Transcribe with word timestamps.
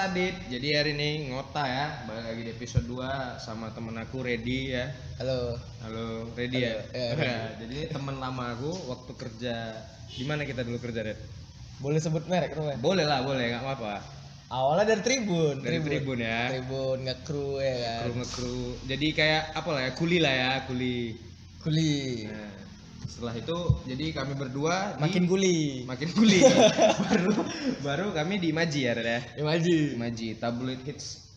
Adit. 0.00 0.32
Jadi 0.48 0.68
hari 0.72 0.96
ini 0.96 1.28
ngota 1.28 1.60
ya, 1.60 2.08
balik 2.08 2.32
lagi 2.32 2.42
di 2.48 2.50
episode 2.56 2.88
2 2.88 3.36
sama 3.36 3.68
temen 3.76 3.92
aku 4.00 4.24
Ready 4.24 4.72
ya. 4.72 4.88
Halo. 5.20 5.60
Halo, 5.84 6.24
Ready 6.32 6.56
ya. 6.64 6.80
Halo, 6.88 6.96
ya, 6.96 7.08
Ready. 7.20 7.36
Jadi 7.60 7.74
ini 7.76 7.86
temen 7.92 8.16
lama 8.16 8.56
aku 8.56 8.72
waktu 8.88 9.12
kerja 9.12 9.76
di 10.16 10.24
mana 10.24 10.48
kita 10.48 10.64
dulu 10.64 10.80
kerja, 10.80 11.04
Red? 11.04 11.20
Boleh 11.84 12.00
sebut 12.00 12.24
merek 12.32 12.56
rumah? 12.56 12.80
Boleh 12.80 13.04
lah, 13.04 13.20
boleh, 13.28 13.52
nggak 13.52 13.60
apa-apa. 13.60 14.00
Awalnya 14.48 14.96
dari 14.96 15.02
Tribun. 15.04 15.56
Dari 15.60 15.78
Tribun 15.84 16.18
ya. 16.24 16.48
Tribun 16.48 16.98
nge-crew 17.04 17.60
ya 17.60 17.74
kan. 17.84 18.00
Kru 18.00 18.12
ngekru. 18.24 18.60
Jadi 18.88 19.06
kayak 19.12 19.42
apa 19.52 19.68
lah 19.68 19.82
ya, 19.84 19.90
kuli 19.92 20.16
lah 20.16 20.32
ya, 20.32 20.52
kuli. 20.64 21.12
Kuli. 21.60 22.24
Nah, 22.24 22.49
setelah 23.00 23.32
itu 23.32 23.56
jadi 23.84 24.04
kami 24.12 24.32
berdua 24.34 24.96
di- 24.96 25.00
Makin 25.00 25.24
kuli. 25.24 25.84
makin 25.84 26.08
kuli. 26.12 26.40
baru 27.08 27.32
baru 27.80 28.06
kami 28.12 28.36
di 28.36 28.48
Imaji 28.50 28.80
ya, 28.84 28.92
Red 28.92 29.06
ya. 29.06 29.20
Imaji. 29.38 29.96
Imaji 29.96 30.26
tabloid 30.36 30.80
hits 30.84 31.28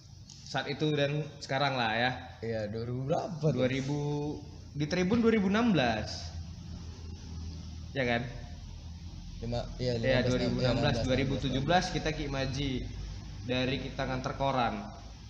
saat 0.44 0.68
itu 0.68 0.86
dan 0.94 1.24
sekarang 1.40 1.76
lah 1.76 1.92
ya. 1.94 2.12
Iya, 2.40 2.62
2000 2.70 3.08
berapa? 3.08 3.42
tuh? 3.42 3.52
2000 3.56 4.76
di 4.76 4.86
Tribun 4.86 5.20
2016. 5.22 7.94
Ya 7.94 8.04
kan? 8.06 8.22
Lima, 9.40 9.60
iya, 9.76 9.94
Ya 10.00 10.20
15, 10.24 11.04
2016 11.04 11.04
2017 11.04 11.94
kita 11.94 12.10
ke 12.12 12.22
Imaji 12.26 12.72
dari 13.44 13.76
kita 13.78 14.02
nganter 14.04 14.34
koran. 14.36 14.82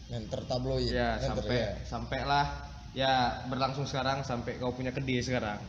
Nganter 0.09 0.41
tabloid. 0.45 0.87
Ya 0.87 1.17
Nganter, 1.17 1.43
sampai 1.43 1.57
ya. 1.57 1.69
sampailah 1.83 2.45
ya 2.93 3.13
berlangsung 3.49 3.83
sekarang 3.83 4.21
sampai 4.21 4.57
kau 4.57 4.71
punya 4.71 4.93
kedai 4.93 5.19
sekarang. 5.19 5.59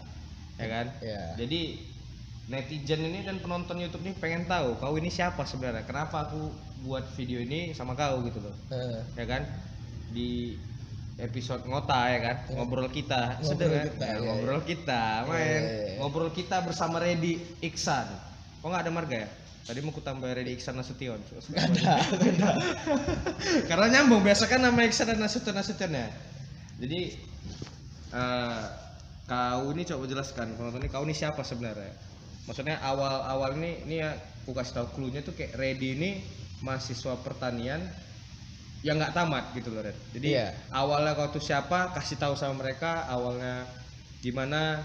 Ya 0.59 0.67
kan? 0.71 0.87
Iya. 1.03 1.23
Jadi 1.39 1.61
netizen 2.45 3.01
ini 3.01 3.25
dan 3.25 3.41
penonton 3.41 3.81
YouTube 3.81 4.05
ini 4.05 4.13
pengen 4.21 4.45
tahu 4.45 4.77
kau 4.77 4.95
ini 5.01 5.09
siapa 5.09 5.43
sebenarnya. 5.49 5.83
Kenapa 5.89 6.29
aku 6.29 6.53
buat 6.85 7.09
video 7.17 7.41
ini 7.41 7.73
sama 7.73 7.97
kau 7.97 8.21
gitu 8.23 8.39
loh. 8.45 8.55
Eh, 8.71 9.01
ya 9.17 9.25
kan? 9.25 9.43
Di 10.13 10.55
episode 11.19 11.65
ngota 11.67 12.11
ya 12.11 12.21
kan? 12.21 12.37
Ngobrol 12.53 12.91
kita. 12.93 13.41
Ngobrol 13.41 13.49
Sudah, 13.49 13.67
kan? 13.71 13.87
kita, 13.89 14.05
Ya, 14.05 14.13
iya, 14.13 14.19
ngobrol 14.23 14.61
kita 14.63 15.03
main. 15.27 15.41
Iya, 15.41 15.59
iya. 15.65 15.95
ngobrol 16.03 16.31
kita 16.35 16.57
bersama 16.63 17.01
Redi 17.01 17.41
Iksan. 17.65 18.07
Kok 18.61 18.69
nggak 18.69 18.85
ada 18.85 18.93
marga 18.93 19.17
ya? 19.25 19.29
Tadi 19.65 19.81
mau 19.81 19.97
ku 19.97 20.05
tambah 20.05 20.29
Redi 20.29 20.53
Iksan 20.61 20.77
Nasution. 20.77 21.17
Karena 23.69 23.87
nyambung 23.89 24.21
biasa 24.21 24.45
kan 24.45 24.61
nama 24.61 24.85
Iksan 24.85 25.09
dan 25.09 25.19
Nasution 25.25 25.57
Nasution 25.57 25.91
ya? 25.97 26.13
Jadi 26.77 27.01
eh, 28.13 28.65
kau 29.25 29.73
ini 29.73 29.83
coba 29.89 30.05
jelaskan 30.05 30.53
penonton 30.57 30.85
ini 30.85 30.91
kau 30.93 31.05
ini 31.05 31.17
siapa 31.17 31.41
sebenarnya 31.41 31.93
maksudnya 32.45 32.77
awal-awal 32.85 33.57
ini 33.57 33.81
ini 33.89 33.95
ya 34.05 34.13
aku 34.45 34.53
kasih 34.53 34.77
tahu 34.77 34.87
clue-nya 35.01 35.25
tuh 35.25 35.33
kayak 35.33 35.57
Redi 35.57 35.97
ini 35.97 36.11
mahasiswa 36.61 37.17
pertanian 37.25 37.81
yang 38.85 39.01
nggak 39.01 39.17
tamat 39.17 39.57
gitu 39.57 39.73
loh 39.73 39.81
Red. 39.81 39.97
Jadi 40.13 40.37
Iya. 40.37 40.53
awalnya 40.69 41.17
kau 41.17 41.33
tuh 41.33 41.41
siapa 41.41 41.97
kasih 41.97 42.21
tahu 42.21 42.37
sama 42.37 42.61
mereka 42.61 43.09
awalnya 43.09 43.65
gimana 44.21 44.85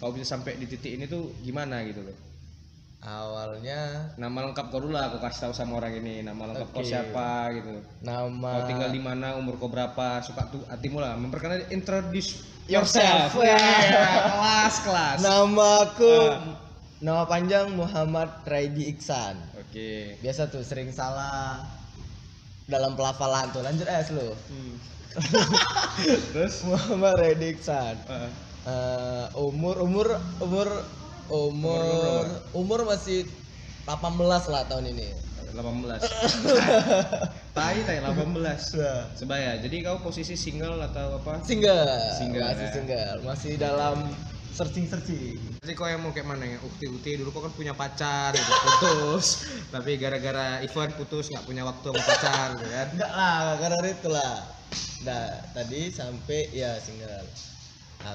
kau 0.00 0.16
bisa 0.16 0.32
sampai 0.32 0.56
di 0.56 0.64
titik 0.64 0.96
ini 0.96 1.04
tuh 1.04 1.28
gimana 1.44 1.84
gitu 1.84 2.00
loh. 2.00 2.16
Awalnya 3.04 4.16
Nama 4.16 4.48
lengkap 4.48 4.72
kau 4.72 4.80
dulu 4.80 4.96
lah 4.96 5.12
kau 5.12 5.20
kasih 5.20 5.44
tahu 5.44 5.52
sama 5.52 5.76
orang 5.76 5.92
ini 6.00 6.24
nama 6.24 6.56
lengkap 6.56 6.72
kau 6.72 6.80
Oke. 6.80 6.88
siapa 6.88 7.52
gitu. 7.52 7.84
nama 8.00 8.64
Kau 8.64 8.64
tinggal 8.64 8.88
di 8.88 9.00
mana 9.04 9.36
umur 9.36 9.60
kau 9.60 9.68
berapa 9.68 10.24
suka 10.24 10.48
tuh 10.48 10.64
hatimu 10.72 11.04
lah 11.04 11.12
memperkenalkan 11.20 11.68
introduce 11.68 12.40
Yourself. 12.64 13.36
yourself. 13.36 13.44
Wah, 13.44 14.16
kelas 14.32 14.74
kelas. 14.80 15.18
Nama 15.20 15.68
aku 15.84 16.14
Ah. 16.32 16.56
nama 16.98 17.22
panjang 17.28 17.68
Muhammad 17.72 18.32
Raidi 18.44 18.88
Iksan. 18.88 19.36
Oke. 19.54 20.16
Biasa 20.18 20.48
tuh 20.48 20.64
sering 20.64 20.88
salah 20.88 21.60
dalam 22.64 22.96
pelafalan 22.96 23.52
tuh. 23.52 23.60
Lanjut 23.60 23.84
es 23.84 24.08
lu. 24.08 24.32
Hmm. 24.48 24.74
Terus 26.32 26.64
Muhammad 26.64 27.14
Raidi 27.16 27.52
Iksan. 27.52 27.94
eh, 28.08 28.30
Eh, 28.64 29.26
umur 29.36 29.76
umur 29.84 30.08
umur 30.40 30.64
umur 31.28 32.24
umur 32.56 32.80
masih 32.88 33.28
18 33.84 34.48
lah 34.48 34.64
tahun 34.64 34.88
ini. 34.88 35.12
18. 35.54 36.02
Tai 37.56 37.76
tai 37.86 37.98
18. 38.02 38.18
Sudah. 38.58 39.06
Sebaya. 39.14 39.56
Jadi 39.62 39.86
kau 39.86 40.02
posisi 40.02 40.34
single 40.34 40.82
atau 40.82 41.22
apa? 41.22 41.38
Single, 41.46 41.86
Single, 42.18 42.42
masih 42.50 42.66
ya. 42.66 42.72
single, 42.74 43.18
masih 43.22 43.52
dalam 43.54 43.96
searching 44.54 44.86
searching. 44.90 45.38
Jadi 45.62 45.72
kau 45.78 45.86
yang 45.86 46.02
mau 46.02 46.10
kayak 46.10 46.26
mana 46.26 46.46
ya? 46.46 46.58
Ukti 46.62 46.90
ukti 46.90 47.18
dulu 47.18 47.30
kau 47.30 47.46
kan 47.46 47.54
punya 47.54 47.74
pacar 47.74 48.34
gitu, 48.34 48.52
putus. 48.66 49.46
Tapi 49.70 49.94
gara-gara 49.98 50.62
Ivan 50.66 50.90
putus 50.98 51.30
nggak 51.30 51.46
punya 51.46 51.62
waktu 51.62 51.86
sama 51.90 52.02
pacar 52.02 52.48
gitu 52.58 52.66
kan. 52.70 52.86
Enggak 52.94 53.12
lah, 53.14 53.38
karena 53.62 53.86
itu 53.86 54.08
lah. 54.10 54.34
Nah, 55.06 55.26
tadi 55.54 55.80
sampai 55.94 56.50
ya 56.50 56.74
single. 56.82 57.26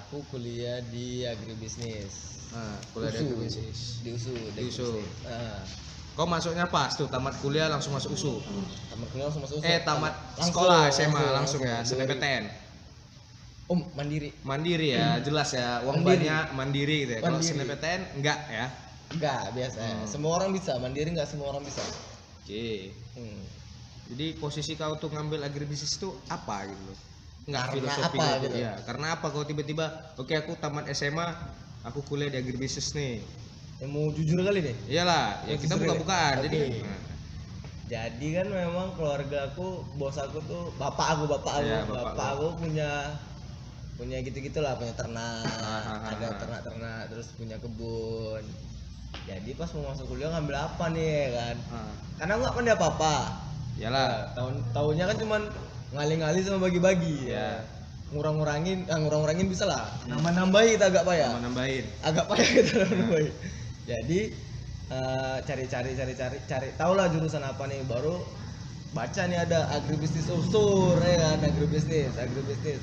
Aku 0.03 0.21
kuliah 0.29 0.83
di 0.91 1.23
agribisnis. 1.25 2.43
Nah, 2.51 2.75
kuliah 2.91 3.15
di 3.15 3.23
agribisnis. 3.23 4.03
Di 4.03 4.09
USU, 4.13 4.35
Di 4.53 4.61
USU. 4.67 4.99
Nah, 5.25 5.63
Kau 6.19 6.27
masuknya 6.27 6.67
pas 6.67 6.91
tuh 6.91 7.07
tamat 7.07 7.31
kuliah 7.39 7.71
langsung 7.71 7.95
masuk 7.95 8.11
USU. 8.11 8.43
tamat 8.91 9.07
kuliah 9.15 9.25
langsung 9.31 9.39
masuk 9.39 9.63
USU. 9.63 9.71
Eh 9.71 9.79
tamat 9.87 10.11
Langsung, 10.35 10.51
sekolah 10.51 10.79
SMA 10.91 11.23
langsung, 11.31 11.61
ya, 11.63 11.79
Dari- 11.79 11.87
SNMPTN. 11.87 12.43
Om, 13.71 13.79
mandiri. 13.95 14.29
Mandiri 14.43 14.87
ya, 14.99 15.23
jelas 15.23 15.55
ya. 15.55 15.79
Uang 15.87 16.03
Mandiri. 16.03 16.27
banyak 16.27 16.45
mandiri 16.59 16.97
gitu 17.07 17.11
ya. 17.15 17.19
Kalau. 17.23 17.39
SNMPTN 17.39 18.01
enggak 18.19 18.39
ya. 18.51 18.67
Enggak, 19.15 19.43
biasa. 19.55 19.79
Hmm. 19.79 20.03
Semua 20.11 20.31
orang 20.35 20.51
bisa, 20.51 20.75
mandiri 20.75 21.07
enggak 21.07 21.29
semua 21.31 21.55
orang 21.55 21.63
bisa. 21.63 21.79
Oke. 22.43 22.91
Hmm. 23.15 23.39
Jadi 24.11 24.27
posisi 24.43 24.75
kau 24.75 24.99
tuh 24.99 25.07
ngambil 25.15 25.39
agribisnis 25.47 25.95
itu 25.95 26.11
apa 26.27 26.67
gitu 26.67 26.83
loh? 26.83 26.97
Nggak 27.47 27.63
Karena 27.63 27.75
filosofi 27.79 28.17
apa 28.19 28.25
gitu. 28.27 28.43
gitu? 28.43 28.57
Ya, 28.59 28.73
karena 28.83 29.05
apa 29.15 29.25
kau 29.31 29.47
tiba-tiba 29.47 29.85
oke 30.19 30.33
aku 30.35 30.51
tamat 30.59 30.91
SMA, 30.91 31.27
aku 31.87 32.03
kuliah 32.03 32.27
di 32.27 32.43
agribisnis 32.43 32.91
nih. 32.91 33.23
Yang 33.79 33.89
mau 33.89 34.05
jujur 34.11 34.37
kali 34.39 34.59
nih. 34.61 34.75
Iyalah, 34.91 35.25
ya 35.47 35.55
kita 35.55 35.73
ya? 35.73 35.79
buka-bukaan. 35.79 36.35
Jadi 36.43 36.59
Oke. 36.59 36.83
nah, 36.83 36.99
Jadi 37.89 38.27
kan 38.35 38.47
memang 38.47 38.87
keluarga 38.93 39.49
aku, 39.49 39.81
bos 39.95 40.13
aku 40.13 40.37
tuh 40.45 40.69
bapak 40.75 41.17
aku, 41.17 41.23
bapak 41.25 41.53
aku, 41.57 41.65
Iya, 41.65 41.81
bapak, 41.87 42.03
bapak 42.11 42.27
aku 42.35 42.47
punya 42.59 42.89
punya 43.95 44.17
gitu-gitu 44.21 44.59
lah, 44.59 44.77
punya 44.77 44.93
ternak, 44.93 45.43
Ah, 45.59 45.79
ah, 45.97 45.99
ada 46.13 46.27
ah. 46.27 46.37
ternak-ternak, 46.37 47.01
terus 47.09 47.33
punya 47.33 47.57
kebun. 47.57 48.43
Jadi 49.25 49.51
pas 49.57 49.67
mau 49.73 49.89
masuk 49.89 50.05
kuliah 50.07 50.29
ngambil 50.29 50.55
apa 50.59 50.85
nih 50.89 51.09
ya 51.09 51.27
kan? 51.33 51.55
ah, 51.73 51.91
Karena 52.15 52.33
nggak 52.37 52.53
pandai 52.53 52.73
apa-apa. 52.75 53.15
iyalah. 53.79 54.35
tahun 54.35 54.55
tahunnya 54.69 55.05
kan 55.07 55.17
cuman 55.17 55.41
ngali-ngali 55.89 56.39
sama 56.43 56.59
bagi-bagi 56.61 57.31
Ya. 57.31 57.63
ngurang-ngurangin 58.11 58.85
ah, 58.85 58.99
ngurang-ngurangin 58.99 59.47
bisa 59.47 59.63
lah 59.63 59.87
nambah 60.03 60.33
nambahin 60.35 60.75
kita 60.75 60.85
agak 60.89 61.03
payah 61.07 61.29
Mau 61.31 61.41
nambahin. 61.41 61.85
agak 62.03 62.25
payah 62.27 62.49
kita 62.59 62.71
nambahin 62.91 63.31
jadi 63.89 64.21
eh, 64.89 65.37
cari-cari 65.43 65.91
cari-cari 65.93 66.37
cari 66.45 66.69
tau 66.77 66.93
lah 66.93 67.09
jurusan 67.09 67.41
apa 67.41 67.65
nih. 67.65 67.81
Baru 67.83 68.21
baca 68.89 69.21
nih 69.25 69.39
ada 69.39 69.69
agribisnis 69.71 70.29
usur 70.29 70.97
ya 70.97 71.17
kan 71.17 71.41
agribisnis 71.43 72.13
agribisnis. 72.15 72.81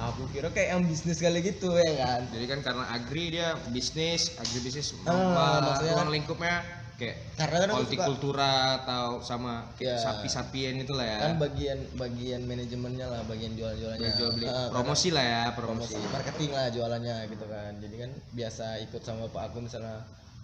Aku 0.00 0.24
kira 0.32 0.48
kayak 0.48 0.68
yang 0.72 0.82
bisnis 0.84 1.20
kali 1.20 1.44
gitu 1.44 1.76
ya 1.76 1.92
kan. 2.00 2.22
Jadi 2.32 2.44
kan 2.48 2.58
karena 2.64 2.84
agri 2.88 3.24
dia 3.30 3.52
bisnis, 3.68 4.32
agribisnis 4.34 4.96
Ah, 5.04 5.12
apa 5.12 5.44
maksudnya 5.62 5.92
ruang 5.92 6.08
kan- 6.08 6.14
lingkupnya 6.16 6.54
kayak 6.96 7.16
karena 7.34 7.56
kan 7.58 7.70
hortikultura 7.74 8.52
atau 8.80 9.20
sama 9.20 9.68
Ya. 9.76 9.96
sapi-sapian 9.96 10.76
itu 10.78 10.92
lah 10.92 11.04
ya. 11.04 11.18
kan 11.18 11.32
bagian 11.36 11.78
bagian 11.96 12.44
manajemennya 12.44 13.08
lah 13.08 13.20
bagian 13.24 13.56
jual-jualannya 13.56 14.08
Jual 14.14 14.30
beli. 14.32 14.44
Ah, 14.44 14.52
karena- 14.52 14.72
promosi 14.72 15.08
lah 15.10 15.24
ya, 15.24 15.42
promosi. 15.52 15.92
promosi. 15.96 16.12
marketing 16.12 16.50
lah 16.52 16.66
jualannya 16.70 17.16
gitu 17.28 17.44
kan. 17.44 17.72
Jadi 17.76 17.94
kan 17.98 18.10
biasa 18.30 18.64
ikut 18.80 19.00
sama 19.00 19.28
bapak 19.28 19.42
aku 19.52 19.58
misalnya 19.64 20.00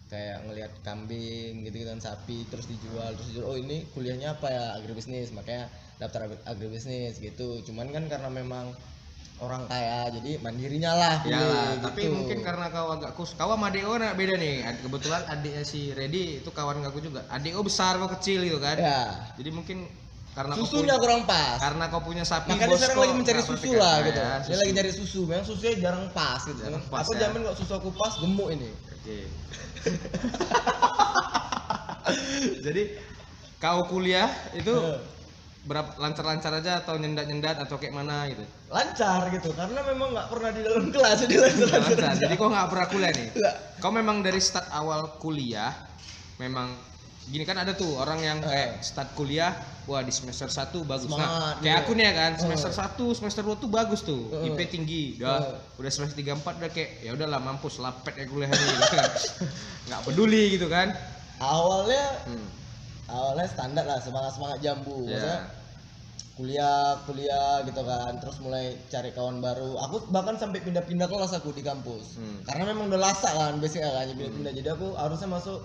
kayak 0.06 0.46
ngelihat 0.46 0.72
kambing 0.86 1.66
gitu 1.66 1.82
kan 1.82 1.98
sapi 1.98 2.46
terus 2.46 2.70
dijual 2.70 3.10
terus 3.18 3.34
dijual 3.34 3.46
oh 3.50 3.58
ini 3.58 3.90
kuliahnya 3.90 4.38
apa 4.38 4.46
ya 4.54 4.64
agribisnis 4.78 5.34
makanya 5.34 5.66
daftar 5.98 6.30
agri- 6.30 6.44
agribisnis 6.46 7.18
gitu 7.18 7.58
cuman 7.66 7.90
kan 7.90 8.06
karena 8.06 8.30
memang 8.30 8.70
orang 9.36 9.68
kaya 9.68 10.08
jadi 10.16 10.40
mandirinya 10.40 10.92
lah 10.96 11.16
Ya 11.28 11.36
gitu. 11.36 11.84
tapi 11.84 12.02
mungkin 12.08 12.38
karena 12.40 12.72
kau 12.72 12.88
agak 12.96 13.12
kus, 13.18 13.36
kau 13.36 13.52
sama 13.52 13.68
nak 13.68 14.16
beda 14.16 14.32
nih. 14.40 14.64
Kebetulan 14.80 15.22
adiknya 15.28 15.60
si 15.60 15.92
Redi 15.92 16.40
itu 16.40 16.48
kawan 16.48 16.80
aku 16.88 17.04
juga. 17.04 17.20
Adeo 17.28 17.60
besar 17.60 18.00
kau 18.00 18.08
kecil 18.16 18.48
gitu 18.48 18.56
kan. 18.56 18.80
ya 18.80 19.12
Jadi 19.36 19.50
mungkin 19.52 19.84
karena 20.36 20.52
susunya 20.52 20.92
punya, 20.92 20.96
kurang 21.00 21.22
pas 21.24 21.56
karena 21.56 21.84
kau 21.88 22.02
punya 22.04 22.20
sapi 22.22 22.52
makanya 22.52 22.76
sekarang 22.76 23.00
lagi 23.00 23.14
mencari 23.16 23.40
susu 23.40 23.70
lah 23.72 23.96
gitu 24.04 24.20
Ya, 24.20 24.28
dia 24.36 24.44
susu. 24.44 24.60
lagi 24.60 24.70
nyari 24.70 24.92
susu 24.92 25.20
memang 25.24 25.46
susunya 25.48 25.74
jarang 25.80 26.04
pas 26.12 26.40
gitu 26.44 26.60
Jarang 26.60 26.84
pas, 26.86 27.00
aku 27.00 27.12
ya. 27.12 27.20
jamin 27.24 27.40
kok 27.42 27.56
susu 27.56 27.72
aku 27.74 27.88
pas 27.90 28.12
gemuk 28.14 28.48
ini 28.52 28.68
Oke. 28.68 29.18
Jadi 32.60 32.82
kau 33.56 33.88
kuliah 33.88 34.28
itu 34.52 34.74
berapa 35.64 35.98
lancar-lancar 35.98 36.62
aja 36.62 36.78
atau 36.78 36.94
nyendat-nyendat 36.94 37.58
atau 37.58 37.74
kayak 37.74 37.90
mana 37.90 38.22
gitu? 38.30 38.44
lancar 38.66 39.30
gitu 39.30 39.50
karena 39.50 39.82
memang 39.84 40.10
nggak 40.10 40.28
pernah 40.28 40.50
di 40.50 40.62
dalam 40.62 40.90
kelas 40.90 41.16
jadi 41.22 41.34
lancar 41.42 41.68
Lancar. 41.70 41.90
lancar 42.02 42.14
Jadi 42.20 42.34
kau 42.34 42.46
nggak 42.46 42.68
pernah 42.68 42.86
kuliah 42.86 43.10
nih? 43.10 43.28
Kau 43.78 43.90
memang 43.90 44.16
dari 44.20 44.38
start 44.38 44.70
awal 44.70 45.18
kuliah 45.18 45.74
memang 46.36 46.70
gini 47.26 47.42
kan 47.42 47.58
ada 47.58 47.74
tuh 47.74 47.98
orang 47.98 48.22
yang 48.22 48.38
kayak 48.38 48.78
start 48.86 49.10
kuliah 49.18 49.50
wah 49.90 49.98
di 50.02 50.14
semester 50.14 50.46
1 50.46 50.70
bagus. 50.86 51.10
Semangat, 51.10 51.26
nah 51.26 51.52
kayak 51.58 51.74
iya. 51.74 51.82
aku 51.82 51.90
nih 51.98 52.04
ya 52.06 52.12
kan 52.14 52.32
semester 52.38 52.70
1 52.70 53.18
semester 53.18 53.42
2 53.42 53.62
tuh 53.62 53.70
bagus 53.70 54.00
tuh 54.06 54.30
Eh. 54.30 54.54
IP 54.54 54.58
tinggi. 54.70 55.18
Udah 55.18 55.58
Eh. 55.58 55.78
udah 55.82 55.90
semester 55.90 56.22
3 56.22 56.38
4 56.38 56.62
udah 56.62 56.70
kayak 56.70 56.90
ya 57.02 57.10
udahlah 57.18 57.42
mampus 57.42 57.82
lapet 57.82 58.14
ya 58.14 58.24
kuliah 58.30 58.50
ini 58.50 58.62
gitu 58.62 58.86
kan. 58.94 59.10
Nggak 59.90 60.00
peduli 60.06 60.42
gitu 60.54 60.66
kan. 60.70 60.88
Awalnya 61.42 62.06
hmm. 62.30 62.48
awalnya 63.10 63.46
standar 63.50 63.84
lah 63.86 63.98
semangat 63.98 64.32
semangat 64.38 64.58
jambu 64.62 65.06
maksudnya 65.06 65.50
kuliah 66.36 67.00
kuliah 67.08 67.64
gitu 67.64 67.80
kan 67.80 68.12
terus 68.22 68.38
mulai 68.38 68.78
cari 68.86 69.10
kawan 69.10 69.42
baru. 69.42 69.82
Aku 69.90 70.10
bahkan 70.14 70.38
sampai 70.38 70.62
pindah-pindah 70.62 71.10
kelas 71.10 71.34
aku 71.34 71.50
di 71.50 71.66
kampus. 71.66 72.22
Hmm. 72.22 72.38
karena 72.46 72.70
memang 72.70 72.86
udah 72.86 73.00
lasak 73.02 73.34
kan 73.34 73.58
basicnya 73.58 73.90
kan 73.90 74.14
pindah-pindah 74.14 74.52
jadi 74.54 74.68
aku 74.78 74.94
harusnya 74.94 75.26
masuk 75.26 75.58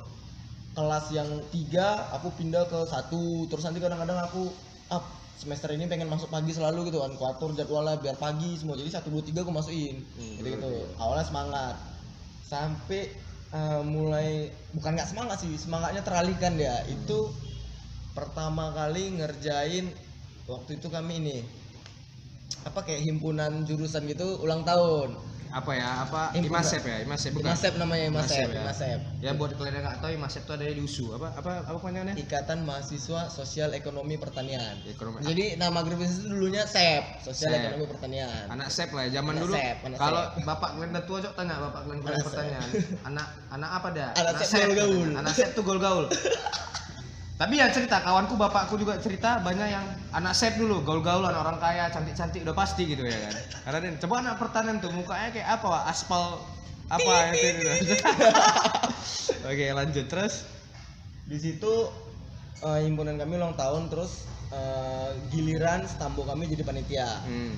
kelas 0.71 1.05
yang 1.11 1.29
tiga 1.51 2.11
aku 2.15 2.31
pindah 2.35 2.67
ke 2.67 2.79
satu. 2.87 3.47
Terus 3.47 3.63
nanti 3.67 3.79
kadang-kadang 3.83 4.19
aku 4.23 4.51
up 4.91 5.03
semester 5.35 5.73
ini 5.73 5.89
pengen 5.89 6.07
masuk 6.07 6.31
pagi 6.31 6.51
selalu 6.53 6.91
gitu 6.91 7.03
kan. 7.03 7.13
Kuatur 7.15 7.55
jadwalnya 7.55 7.99
biar 7.99 8.15
pagi 8.15 8.55
semua. 8.55 8.79
Jadi 8.79 8.89
satu 8.91 9.11
dua 9.11 9.23
tiga 9.23 9.43
aku 9.43 9.51
masukin. 9.51 10.03
Hmm, 10.15 10.39
gitu 10.39 10.47
gitu 10.55 10.71
awalnya 10.99 11.25
semangat. 11.27 11.75
Sampai 12.45 13.11
eh, 13.51 13.81
mulai 13.83 14.51
bukan 14.71 14.95
nggak 14.95 15.09
semangat 15.11 15.37
sih 15.43 15.53
semangatnya 15.59 16.01
teralihkan 16.03 16.55
ya 16.55 16.83
itu 16.87 17.31
pertama 18.11 18.75
kali 18.75 19.19
ngerjain 19.19 19.87
waktu 20.47 20.79
itu 20.79 20.87
kami 20.91 21.23
ini 21.23 21.37
apa 22.67 22.83
kayak 22.83 23.07
himpunan 23.07 23.63
jurusan 23.63 24.03
gitu 24.07 24.43
ulang 24.43 24.67
tahun 24.67 25.15
apa 25.51 25.71
ya 25.75 25.89
apa. 26.07 26.21
Imasep 26.33 26.81
ya 26.87 26.97
Imasep 27.03 27.31
bukan? 27.35 27.51
Imasep 27.51 27.73
namanya 27.75 28.05
Imasep 28.07 28.39
Imasep, 28.39 28.47
ya. 28.55 28.61
Imasep. 28.63 28.99
Ya 29.19 29.31
buat 29.35 29.51
kalian 29.59 29.75
yang 29.77 29.85
nggak 29.85 29.99
tahu 29.99 30.11
Imasep 30.15 30.41
tuh 30.47 30.53
ada 30.55 30.63
di 30.65 30.81
USU 30.81 31.11
apa 31.11 31.35
apa 31.35 31.51
apa 31.67 31.77
panjangnya 31.77 32.15
Ikatan 32.15 32.63
Mahasiswa 32.63 33.27
Sosial 33.27 33.75
Ekonomi 33.75 34.15
Pertanian. 34.15 34.79
Ekonomi. 34.87 35.21
Jadi 35.27 35.59
nama 35.59 35.79
grup 35.83 35.99
itu 35.99 36.25
dulunya 36.25 36.63
SEP 36.63 37.03
Sosial 37.21 37.51
SEP. 37.51 37.61
Ekonomi 37.67 37.85
Pertanian. 37.91 38.43
Anak 38.47 38.67
sep 38.71 38.89
lah 38.95 39.03
ya 39.07 39.19
zaman 39.19 39.33
Anak 39.35 39.43
dulu. 39.43 39.53
Sep, 39.59 39.77
anak 39.83 39.97
kalau 39.99 40.23
sep. 40.23 40.43
bapak 40.47 40.69
kalian 40.75 40.89
udah 40.95 41.03
tua 41.03 41.17
cok 41.21 41.33
tanya 41.35 41.55
bapak 41.59 41.81
kalian 41.85 41.99
Anak 42.01 42.25
pertanyaan 42.25 42.69
anak 43.05 43.27
anak 43.51 43.69
apa 43.75 43.87
dah? 43.91 44.09
Anak 44.15 44.43
sep 44.47 44.67
gaul-gaul. 44.71 45.09
anak 45.19 45.33
sep 45.35 45.49
tuh 45.51 45.63
gaul-gaul 45.67 46.05
tapi 47.41 47.57
ya 47.57 47.73
cerita 47.73 48.05
kawanku 48.05 48.37
bapakku 48.37 48.77
juga 48.77 49.01
cerita 49.01 49.41
banyak 49.41 49.73
yang 49.73 49.81
anak 50.13 50.37
sep 50.37 50.61
dulu 50.61 50.85
gaul-gaulan 50.85 51.33
orang 51.33 51.57
kaya 51.57 51.89
cantik-cantik 51.89 52.45
udah 52.45 52.53
pasti 52.53 52.85
gitu 52.85 53.01
ya 53.01 53.17
kan. 53.17 53.33
Karena 53.65 53.77
dia- 53.81 53.97
coba 54.05 54.21
anak 54.21 54.37
pertanian 54.37 54.77
tuh 54.77 54.93
mukanya 54.93 55.33
kayak 55.33 55.49
apa 55.57 55.65
Wak? 55.65 55.83
aspal 55.89 56.37
apa 56.85 57.33
itu 57.33 57.47
itu 57.81 57.95
oke 59.49 59.65
lanjut 59.73 60.05
terus? 60.05 60.45
Di 61.25 61.41
situ 61.41 61.89
eh, 62.61 62.79
himpunan 62.85 63.17
kami 63.17 63.41
ulang 63.41 63.57
tahun 63.57 63.89
terus 63.89 64.29
eh, 64.53 65.09
giliran 65.33 65.81
stambo 65.89 66.21
kami 66.21 66.45
jadi 66.45 66.61
panitia. 66.61 67.09
Hmm. 67.25 67.57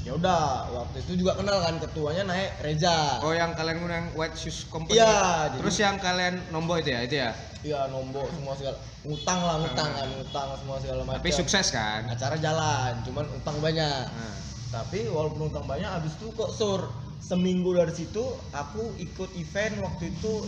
Ya 0.00 0.16
udah 0.16 0.64
waktu 0.72 1.04
itu 1.04 1.20
juga 1.20 1.36
kenal 1.36 1.60
kan 1.60 1.76
ketuanya 1.76 2.24
naik 2.24 2.56
Reza. 2.64 3.20
Oh 3.20 3.36
yang 3.36 3.52
kalian 3.52 3.84
yang 3.84 4.06
white 4.16 4.32
shoes 4.32 4.64
company 4.66 4.96
Iya, 4.96 5.52
jadi- 5.52 5.60
terus 5.60 5.76
yang 5.76 5.96
kalian 6.00 6.34
nombok 6.48 6.80
itu 6.80 6.90
ya 6.96 7.00
itu 7.04 7.16
ya? 7.20 7.30
Iya 7.60 7.80
nombok 7.92 8.24
semua 8.32 8.56
segala 8.56 8.76
ngutang 9.04 9.40
lah 9.44 9.56
ngutang 9.60 9.88
kan 9.92 10.08
ngutang 10.08 10.48
semua 10.56 10.76
segala 10.80 11.00
macam. 11.04 11.20
Tapi 11.20 11.30
sukses 11.30 11.66
kan? 11.68 12.00
Acara 12.08 12.36
jalan 12.40 12.92
cuman 13.04 13.24
utang 13.32 13.56
banyak. 13.60 14.04
Nah. 14.08 14.36
tapi 14.70 15.02
walaupun 15.10 15.50
utang 15.50 15.66
banyak 15.66 15.90
abis 15.98 16.14
itu 16.14 16.30
kok 16.30 16.54
sur 16.54 16.86
seminggu 17.18 17.74
dari 17.74 17.90
situ 17.90 18.22
aku 18.54 18.94
ikut 19.02 19.26
event 19.34 19.82
waktu 19.82 20.14
itu 20.14 20.46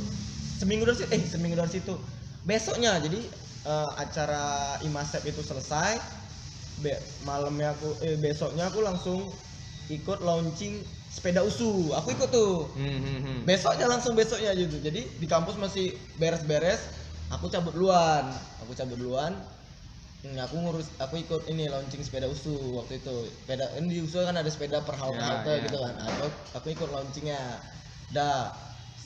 seminggu 0.63 0.87
dari 0.87 0.95
situ 0.97 1.11
eh 1.11 1.23
seminggu 1.27 1.59
dari 1.59 1.73
situ. 1.75 1.95
Besoknya 2.47 3.03
jadi 3.03 3.19
eh, 3.67 3.91
acara 3.99 4.79
imasep 4.87 5.27
itu 5.27 5.43
selesai 5.43 6.22
be 6.81 6.97
malamnya 7.23 7.77
aku 7.77 7.93
eh 8.01 8.17
besoknya 8.17 8.73
aku 8.73 8.81
langsung 8.81 9.29
ikut 9.91 10.25
launching 10.25 10.81
sepeda 11.13 11.45
usu. 11.45 11.93
Aku 11.93 12.17
ikut 12.17 12.33
tuh. 12.33 12.65
Hmm, 12.73 12.99
hmm, 12.99 13.19
hmm. 13.21 13.39
besoknya 13.45 13.85
langsung 13.91 14.17
besoknya 14.17 14.57
gitu 14.57 14.81
jadi 14.81 15.05
di 15.05 15.27
kampus 15.29 15.61
masih 15.61 15.93
beres-beres 16.17 16.81
aku 17.29 17.53
cabut 17.53 17.77
duluan. 17.77 18.25
Aku 18.65 18.73
cabut 18.73 18.97
duluan. 18.97 19.37
Hmm, 20.23 20.39
aku 20.39 20.55
ngurus 20.55 20.87
aku 21.03 21.19
ikut 21.19 21.51
ini 21.51 21.67
launching 21.67 22.01
sepeda 22.01 22.31
usu 22.31 22.55
waktu 22.79 23.03
itu. 23.03 23.27
Sepeda 23.43 23.67
ini 23.77 23.99
di 23.99 24.01
usu 24.01 24.23
kan 24.23 24.39
ada 24.39 24.49
sepeda 24.49 24.81
per 24.81 24.95
halte 24.97 25.19
Ya, 25.19 25.27
halte 25.29 25.51
ya. 25.51 25.65
gitu 25.67 25.77
kan 25.77 25.95
aku 25.99 26.27
aku 26.57 26.67
ikut 26.73 26.89
launchingnya. 26.89 27.41
Dah 28.15 28.55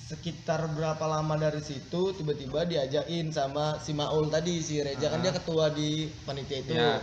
sekitar 0.06 0.70
berapa 0.70 1.02
lama 1.02 1.34
dari 1.34 1.58
situ 1.58 2.14
tiba-tiba 2.14 2.62
diajakin 2.62 3.34
sama 3.34 3.74
si 3.82 3.90
Maul 3.90 4.30
tadi 4.30 4.62
si 4.62 4.78
Reja. 4.78 5.10
Kan 5.10 5.18
Ah. 5.18 5.24
dia 5.24 5.32
ketua 5.34 5.72
di 5.74 6.06
panitia 6.22 6.58
itu. 6.62 6.72
Ya. 6.76 7.02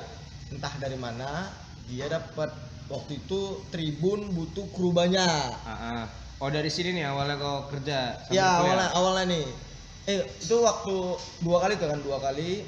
Entah 0.54 0.74
dari 0.78 0.96
mana 0.96 1.50
dia 1.86 2.06
dapat 2.08 2.50
waktu 2.88 3.18
itu 3.18 3.42
tribun 3.68 4.32
butuh 4.32 4.70
kru 4.70 4.94
banyak 4.94 5.50
Ah, 5.64 5.74
ah. 5.74 6.04
Oh 6.38 6.48
dari 6.48 6.68
sini 6.68 6.92
nih 6.94 7.08
awalnya 7.08 7.40
kau 7.40 7.72
kerja. 7.72 8.20
ya 8.28 8.30
kuliah? 8.30 8.52
awalnya 8.60 8.88
awalnya 8.94 9.26
nih 9.32 9.46
eh 10.04 10.20
itu 10.28 10.56
waktu 10.60 10.96
dua 11.40 11.58
kali 11.60 11.74
tuh 11.76 11.88
kan 11.88 12.00
dua 12.00 12.20
kali 12.20 12.68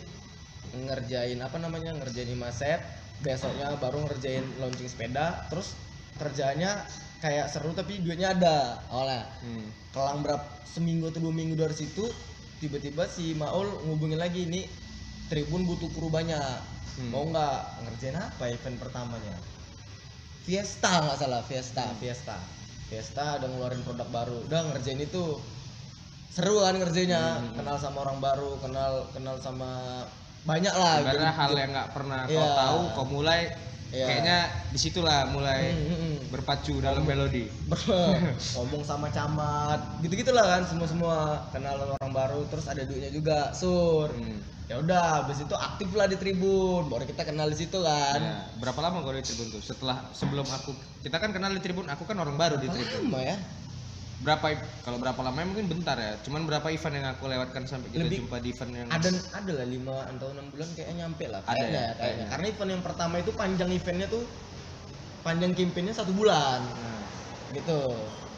ngerjain 0.73 1.37
apa 1.37 1.57
namanya 1.59 1.91
ngerjain 1.95 2.31
imasep 2.31 2.79
besoknya 3.19 3.75
baru 3.77 4.03
ngerjain 4.03 4.43
launching 4.59 4.87
sepeda 4.87 5.47
terus 5.47 5.75
kerjanya 6.15 6.83
kayak 7.19 7.47
seru 7.47 7.71
tapi 7.71 7.99
duitnya 7.99 8.31
ada 8.31 8.79
awalnya 8.87 9.23
Hmm. 9.43 9.67
kelang 9.91 10.19
berapa 10.21 10.43
seminggu 10.65 11.07
atau 11.07 11.19
dua 11.21 11.33
minggu 11.33 11.55
dari 11.55 11.75
situ 11.75 12.07
tiba-tiba 12.59 13.03
si 13.05 13.35
Maul 13.35 13.67
ngubungin 13.83 14.19
lagi 14.19 14.43
ini 14.43 14.63
Tribun 15.25 15.65
butuh 15.65 15.89
kru 15.89 16.07
banyak 16.07 16.39
Hmm. 16.95 17.11
mau 17.11 17.23
nggak 17.25 17.57
ngerjain 17.83 18.15
apa 18.15 18.43
event 18.47 18.77
pertamanya 18.77 19.35
Fiesta 20.41 20.91
nggak 21.01 21.17
salah 21.17 21.41
Fiesta 21.41 21.83
Hmm. 21.83 21.97
Fiesta 21.97 22.37
Fiesta 22.85 23.23
ada 23.35 23.45
ngeluarin 23.45 23.81
produk 23.81 24.07
baru 24.07 24.37
udah 24.45 24.61
ngerjain 24.71 25.01
itu 25.01 25.41
seru 26.29 26.61
kan 26.61 26.75
ngerjainnya 26.75 27.23
Hmm. 27.41 27.53
kenal 27.55 27.75
sama 27.75 28.03
orang 28.03 28.19
baru 28.19 28.55
kenal 28.59 29.07
kenal 29.11 29.35
sama 29.37 30.03
banyak 30.45 30.71
lah 30.71 31.01
Karena 31.01 31.25
Jadi- 31.25 31.35
hal 31.35 31.51
yang 31.57 31.71
nggak 31.73 31.89
pernah 31.91 32.19
kau 32.23 32.31
Iya. 32.31 32.53
tahu, 32.55 32.79
kau 32.93 33.05
mulai 33.09 33.41
Iya. 33.95 34.05
kayaknya 34.05 34.37
di 34.69 34.79
situlah 34.81 35.23
mulai 35.31 35.71
Hmm, 35.71 35.87
hmm, 35.87 35.97
hmm. 35.97 36.15
berpacu 36.27 36.73
dalam 36.77 37.07
melodi. 37.07 37.47
ngomong 38.55 38.83
sama 38.83 39.07
camat 39.07 39.79
gitu 40.03 40.13
gitulah 40.15 40.43
kan 40.43 40.61
semua 40.67 40.87
semua 40.87 41.15
kenal 41.49 41.79
orang 41.79 42.11
baru 42.11 42.43
terus 42.51 42.67
ada 42.67 42.83
duitnya 42.83 43.07
juga 43.09 43.55
sur 43.55 44.11
Hmm. 44.11 44.39
ya 44.65 44.75
udah 44.77 45.21
habis 45.21 45.39
itu 45.39 45.53
aktif 45.53 45.93
lah 45.93 46.05
di 46.05 46.17
tribun 46.17 46.89
baru 46.89 47.05
kita 47.05 47.23
kenal 47.23 47.47
di 47.47 47.55
situ 47.55 47.77
kan 47.79 48.17
Ya, 48.17 48.35
berapa 48.57 48.79
lama 48.81 48.99
kau 48.99 49.13
di 49.13 49.21
Tribun 49.21 49.47
tuh? 49.47 49.61
Setelah 49.61 50.09
sebelum 50.11 50.43
aku 50.43 50.73
kita 50.99 51.15
kan 51.15 51.29
kenal 51.29 51.53
di 51.53 51.61
Tribun, 51.61 51.85
aku 51.85 52.01
kan 52.03 52.17
orang 52.17 52.33
baru 52.33 52.57
di 52.57 52.65
Tribun. 52.65 53.07
lama 53.07 53.21
ya 53.21 53.37
Berapa 54.15 54.47
kalau 54.79 54.95
berapa 54.95 55.19
lama 55.19 55.43
mungkin 55.43 55.67
bentar 55.67 55.99
ya. 55.99 56.15
Cuman 56.23 56.47
berapa 56.47 56.63
event 56.69 56.95
yang 56.95 57.07
aku 57.11 57.27
lewatkan 57.27 57.67
sampai 57.67 57.91
kita 57.91 58.07
Lebih- 58.07 58.23
jumpa 58.23 58.37
di 58.39 58.49
event 58.49 58.71
yang 58.73 58.87
ada 58.87 59.09
ada 59.11 59.51
lah 59.53 59.67
lima 59.67 60.07
atau 60.07 60.27
enam 60.31 60.45
bulan 60.47 60.67
kayaknya 60.71 60.95
nyampe 61.03 61.25
lah 61.27 61.41
Ada 61.43 61.51
ya, 61.51 61.59
kayaknya. 61.59 61.85
kayaknya. 61.95 62.25
karena 62.31 62.45
event 62.47 62.69
yang 62.71 62.83
pertama 62.83 63.15
itu 63.19 63.31
panjang 63.33 63.69
eventnya 63.69 64.07
tuh 64.07 64.23
panjang 65.21 65.51
campaignnya 65.51 65.91
satu 65.91 66.11
bulan 66.13 66.61
Nah, 66.63 67.01
gitu 67.51 67.81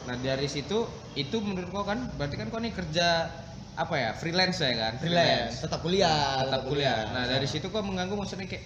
Nah 0.08 0.16
dari 0.16 0.48
situ 0.48 0.78
itu 1.14 1.36
menurut 1.38 1.68
kau 1.68 1.84
kan 1.84 2.10
berarti 2.16 2.34
kan 2.34 2.48
kau 2.48 2.58
nih 2.58 2.72
kerja 2.72 3.28
apa 3.76 3.94
ya 3.94 4.10
freelance 4.12 4.58
ya 4.58 4.72
kan 4.74 4.92
freelance 4.98 5.60
tetap 5.60 5.78
kuliah 5.78 6.42
tetap 6.42 6.64
kuliah. 6.64 7.06
Nah 7.12 7.28
dari 7.28 7.46
situ 7.46 7.68
kau 7.68 7.78
mengganggu 7.78 8.16
maksudnya 8.16 8.48
kayak 8.48 8.64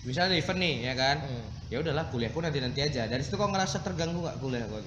misalnya 0.00 0.30
ada 0.30 0.38
event 0.38 0.58
nih 0.58 0.74
ya 0.84 0.94
kan 0.94 1.16
Hmm. 1.18 1.44
ya 1.66 1.76
udahlah 1.80 2.06
kuliahku 2.06 2.38
nanti 2.38 2.60
nanti 2.60 2.80
aja 2.80 3.04
dari 3.04 3.20
situ 3.20 3.34
kau 3.34 3.48
ngerasa 3.48 3.80
terganggu 3.80 4.20
nggak 4.20 4.38
kuliah 4.38 4.68
kau 4.68 4.78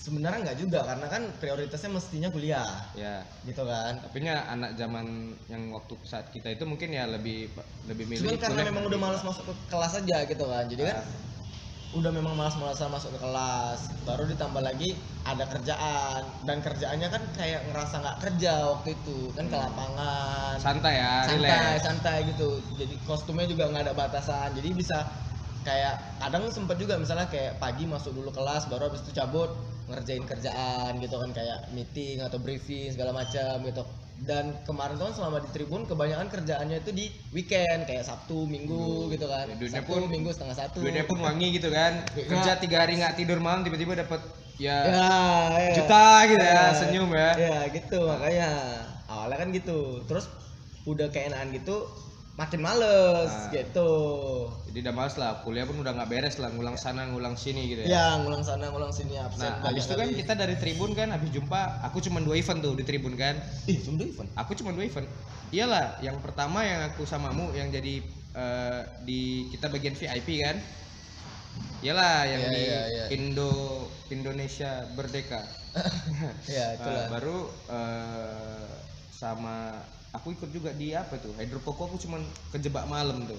sebenarnya 0.00 0.40
nggak 0.48 0.58
juga 0.58 0.80
karena 0.80 1.06
kan 1.12 1.22
prioritasnya 1.36 1.92
mestinya 1.92 2.32
kuliah 2.32 2.64
ya 2.96 3.20
gitu 3.44 3.60
kan 3.68 4.00
tapi 4.00 4.24
nya 4.24 4.48
anak 4.48 4.72
zaman 4.80 5.36
yang 5.52 5.68
waktu 5.76 5.92
saat 6.08 6.32
kita 6.32 6.56
itu 6.56 6.64
mungkin 6.64 6.88
ya 6.88 7.04
lebih 7.04 7.52
lebih 7.84 8.08
milih 8.08 8.24
Cuman 8.24 8.40
karena 8.40 8.62
memang 8.72 8.88
udah 8.88 8.96
malas 8.98 9.20
masuk 9.20 9.44
ke 9.44 9.54
kelas 9.68 9.92
aja 10.00 10.24
gitu 10.24 10.44
kan. 10.48 10.64
Jadi 10.72 10.82
kan 10.88 11.04
Ah. 11.04 11.28
udah 11.90 12.12
memang 12.14 12.38
malas-malasan 12.38 12.86
masuk 12.88 13.10
ke 13.12 13.20
kelas. 13.20 13.80
Baru 14.06 14.24
ditambah 14.24 14.62
lagi 14.62 14.94
ada 15.26 15.44
kerjaan 15.44 16.22
dan 16.48 16.62
kerjaannya 16.64 17.08
kan 17.10 17.22
kayak 17.36 17.60
ngerasa 17.68 17.94
nggak 18.00 18.18
kerja 18.24 18.52
waktu 18.72 18.88
itu 18.96 19.18
kan 19.36 19.44
ke 19.52 19.56
Hmm. 19.58 19.64
lapangan. 19.68 20.54
santai 20.56 20.94
ya 20.96 21.14
santai, 21.28 21.44
relax. 21.44 21.82
santai 21.84 22.16
gitu. 22.30 22.48
Jadi 22.80 22.94
kostumnya 23.04 23.44
juga 23.44 23.68
nggak 23.68 23.84
ada 23.84 23.94
batasan. 23.98 24.56
Jadi 24.56 24.70
bisa 24.72 25.04
kayak 25.60 26.24
kadang 26.24 26.48
sempet 26.48 26.80
juga 26.80 26.96
misalnya 26.96 27.28
kayak 27.28 27.60
pagi 27.60 27.84
masuk 27.84 28.16
dulu 28.16 28.32
kelas 28.32 28.64
baru 28.72 28.88
habis 28.88 29.04
itu 29.04 29.12
cabut 29.12 29.52
ngerjain 29.90 30.24
kerjaan 30.24 30.92
gitu 30.98 31.16
kan 31.16 31.30
kayak 31.30 31.58
meeting 31.70 32.22
atau 32.22 32.38
briefing 32.38 32.90
segala 32.90 33.10
macam 33.12 33.60
gitu. 33.62 33.82
Dan 34.20 34.52
kemarin 34.68 35.00
tuh 35.00 35.08
kan 35.08 35.14
selama 35.16 35.40
di 35.40 35.48
tribun 35.48 35.88
kebanyakan 35.88 36.28
kerjaannya 36.28 36.84
itu 36.84 36.90
di 36.92 37.04
weekend 37.32 37.88
kayak 37.88 38.04
sabtu 38.04 38.44
minggu 38.44 39.08
Hmm. 39.08 39.12
gitu 39.12 39.26
kan. 39.26 39.48
Duitnya 39.56 39.80
sabtu 39.80 39.92
pun- 39.96 40.08
minggu 40.08 40.30
setengah 40.30 40.56
satu. 40.56 40.78
duitnya 40.78 41.04
pun 41.04 41.18
wangi 41.18 41.56
gitu 41.56 41.68
kan. 41.68 42.04
Duitnya- 42.12 42.28
kerja 42.36 42.52
tiga 42.56 42.76
hari 42.84 43.00
nggak 43.00 43.16
tidur 43.16 43.40
malam 43.40 43.64
tiba-tiba 43.64 43.96
dapat 43.96 44.20
ya 44.60 44.76
ya, 44.84 45.08
ya. 45.56 45.72
juta 45.72 46.04
gitu 46.28 46.44
ya 46.44 46.52
Ya. 46.52 46.64
senyum 46.76 47.10
ya. 47.16 47.30
Ya 47.34 47.56
gitu 47.72 47.98
makanya. 48.04 48.50
Awalnya 49.08 49.36
kan 49.40 49.48
gitu. 49.56 50.04
Terus 50.04 50.28
udah 50.84 51.08
keenaan 51.08 51.48
gitu 51.50 51.88
makin 52.38 52.60
males 52.62 53.28
Ah. 53.30 53.50
gitu. 53.52 53.92
Jadi 54.70 54.78
udah 54.86 54.94
males 54.94 55.14
lah 55.18 55.42
kuliah 55.42 55.66
pun 55.66 55.76
udah 55.78 55.92
nggak 55.92 56.08
beres 56.08 56.36
lah 56.38 56.48
ngulang 56.50 56.78
sana 56.78 57.04
ngulang 57.10 57.34
sini 57.36 57.68
gitu 57.68 57.84
ya. 57.84 57.88
Ya 57.90 58.04
ngulang 58.22 58.40
sana 58.40 58.70
ngulang 58.70 58.94
sini 58.94 59.18
absen 59.18 59.44
nah 59.44 59.60
habis 59.66 59.84
itu 59.84 59.94
kan 59.98 60.08
kita 60.08 60.32
dari 60.38 60.54
tribun 60.56 60.94
kan 60.94 61.10
habis 61.10 61.28
jumpa 61.30 61.82
aku 61.84 62.00
cuma 62.00 62.22
dua 62.22 62.38
event 62.38 62.60
tuh 62.62 62.72
di 62.78 62.84
tribun 62.86 63.18
kan. 63.18 63.36
Ih 63.66 63.76
cuma 63.82 64.00
dua 64.00 64.08
event? 64.08 64.28
Aku 64.38 64.52
cuma 64.56 64.70
dua 64.72 64.84
event. 64.86 65.06
Iyalah 65.50 65.98
yang 66.00 66.16
pertama 66.22 66.62
yang 66.62 66.86
aku 66.88 67.02
samamu 67.04 67.50
yang 67.52 67.68
jadi 67.68 68.00
eh, 68.32 68.80
di 69.04 69.50
kita 69.50 69.66
bagian 69.68 69.92
VIP 69.92 70.40
kan. 70.40 70.56
Iyalah 71.80 72.28
yang 72.28 72.40
Iya, 72.40 72.50
di 72.52 72.60
iya, 72.62 72.80
iya. 72.88 73.04
Indo 73.16 73.52
Indonesia 74.08 74.86
Berdeka. 74.94 75.40
Ya 76.50 76.66
Nah, 76.66 76.76
itulah 76.78 77.04
baru 77.10 77.38
eh, 77.68 78.70
sama 79.12 79.76
aku 80.10 80.34
ikut 80.34 80.50
juga 80.50 80.70
di 80.74 80.90
apa 80.92 81.16
tuh 81.16 81.30
hydropoko 81.38 81.86
aku 81.86 81.96
cuman 82.02 82.22
kejebak 82.50 82.86
malam 82.86 83.24
tuh. 83.26 83.38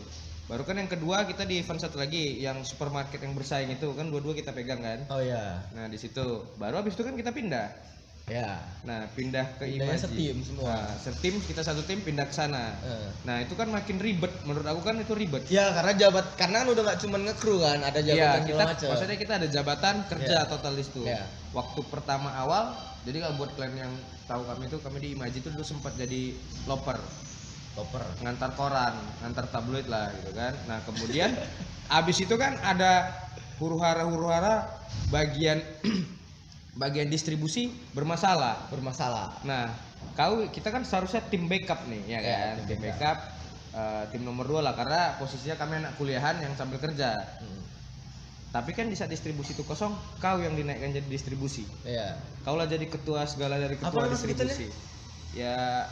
Baru 0.49 0.67
kan 0.67 0.75
yang 0.75 0.91
kedua 0.91 1.23
kita 1.23 1.47
di 1.47 1.63
event 1.63 1.79
satu 1.79 1.95
lagi 1.95 2.43
yang 2.43 2.59
supermarket 2.67 3.23
yang 3.23 3.31
bersaing 3.31 3.71
itu 3.71 3.87
kan 3.95 4.11
dua-dua 4.11 4.35
kita 4.35 4.51
pegang 4.51 4.83
kan? 4.83 4.99
Oh 5.07 5.23
ya 5.23 5.63
nah 5.71 5.87
di 5.87 5.95
situ. 5.95 6.43
Baru 6.59 6.79
habis 6.79 6.95
itu 6.95 7.03
kan 7.03 7.15
kita 7.15 7.31
pindah. 7.31 7.71
Ya 8.29 8.59
nah 8.83 9.07
pindah 9.11 9.43
ke 9.59 9.67
Pindahnya 9.67 9.97
Imaji 9.97 10.03
setim 10.07 10.37
semua. 10.43 10.71
nah, 10.75 10.91
setim 10.99 11.35
kita 11.39 11.61
satu 11.63 11.83
tim 11.83 11.99
pindah 11.99 12.27
ke 12.27 12.35
sana. 12.35 12.75
Eh. 12.83 13.09
nah 13.23 13.39
itu 13.39 13.55
kan 13.55 13.67
makin 13.71 13.99
ribet. 13.99 14.31
Menurut 14.43 14.67
aku 14.67 14.81
kan 14.83 14.95
itu 14.99 15.11
ribet. 15.15 15.43
Ya 15.47 15.71
karena 15.71 15.91
jabat 15.95 16.25
karena 16.35 16.63
kan 16.63 16.67
udah 16.71 16.83
nggak 16.83 16.99
cuma 16.99 17.17
ngekru 17.19 17.55
kan 17.59 17.79
ada 17.83 17.99
Iya, 17.99 18.11
jabatan 18.11 18.41
kita 18.43 18.51
segala 18.51 18.71
macam 18.71 18.87
maksudnya 18.91 19.17
kita 19.19 19.33
ada 19.39 19.47
jabatan 19.47 19.95
kerja 20.07 20.35
Iya. 20.43 20.47
total 20.47 20.73
di 20.75 20.83
situ. 20.83 21.01
Iya. 21.03 21.23
Waktu 21.51 21.79
pertama 21.91 22.29
awal, 22.35 22.63
jadi 23.01 23.17
kalau 23.25 23.34
buat 23.41 23.51
kalian 23.58 23.89
yang 23.89 23.93
tahu 24.29 24.46
kami 24.46 24.70
itu 24.70 24.77
kami 24.77 24.98
di 25.01 25.10
Imaji 25.17 25.38
itu 25.41 25.50
dulu 25.50 25.65
sempat 25.65 25.98
jadi 25.98 26.38
loper, 26.70 27.01
koper 27.74 28.03
ngantar 28.22 28.53
koran, 28.53 28.93
ngantar 29.25 29.50
tabloid 29.50 29.89
lah 29.89 30.13
gitu 30.22 30.31
kan. 30.38 30.53
Nah, 30.70 30.79
kemudian 30.86 31.34
abis 31.98 32.17
itu 32.22 32.36
kan 32.38 32.62
ada 32.62 33.10
huru-hara 33.58 34.05
huru-hara 34.05 34.70
bagian 35.10 35.58
bagian 36.81 37.10
distribusi 37.10 37.74
bermasalah. 37.98 38.70
bermasalah 38.70 39.41
Nah, 39.50 39.74
kau 40.13 40.46
kita 40.53 40.70
kan 40.70 40.86
seharusnya 40.86 41.25
tim 41.25 41.50
backup 41.50 41.81
nih, 41.89 42.01
ya 42.05 42.20
Iya, 42.22 42.38
kan? 42.38 42.55
tim 42.62 42.65
tim 42.70 42.79
backup 42.86 43.17
eh, 43.74 44.03
tim 44.13 44.22
nomor 44.22 44.46
dua 44.46 44.62
lah 44.62 44.77
karena 44.77 45.17
posisinya 45.17 45.58
kami 45.58 45.74
anak 45.81 45.98
kuliahan 45.98 46.38
yang 46.38 46.53
sambil 46.53 46.77
kerja. 46.77 47.17
Hmm. 47.41 47.62
Tapi 48.51 48.75
kan 48.75 48.84
di 48.86 49.00
saat 49.00 49.08
distribusi 49.08 49.55
itu 49.55 49.63
kosong, 49.63 49.96
kau 50.20 50.36
yang 50.38 50.51
dinaikkan 50.53 50.91
jadi 50.91 51.08
distribusi. 51.08 51.63
ya 51.81 52.20
Kau 52.43 52.60
lah 52.60 52.67
jadi 52.67 52.84
ketua 52.84 53.24
segala 53.24 53.55
dari 53.55 53.79
Apa 53.79 53.88
ketua 53.88 54.03
nama 54.03 54.12
distribusi. 54.12 54.67
Ya 55.31 55.88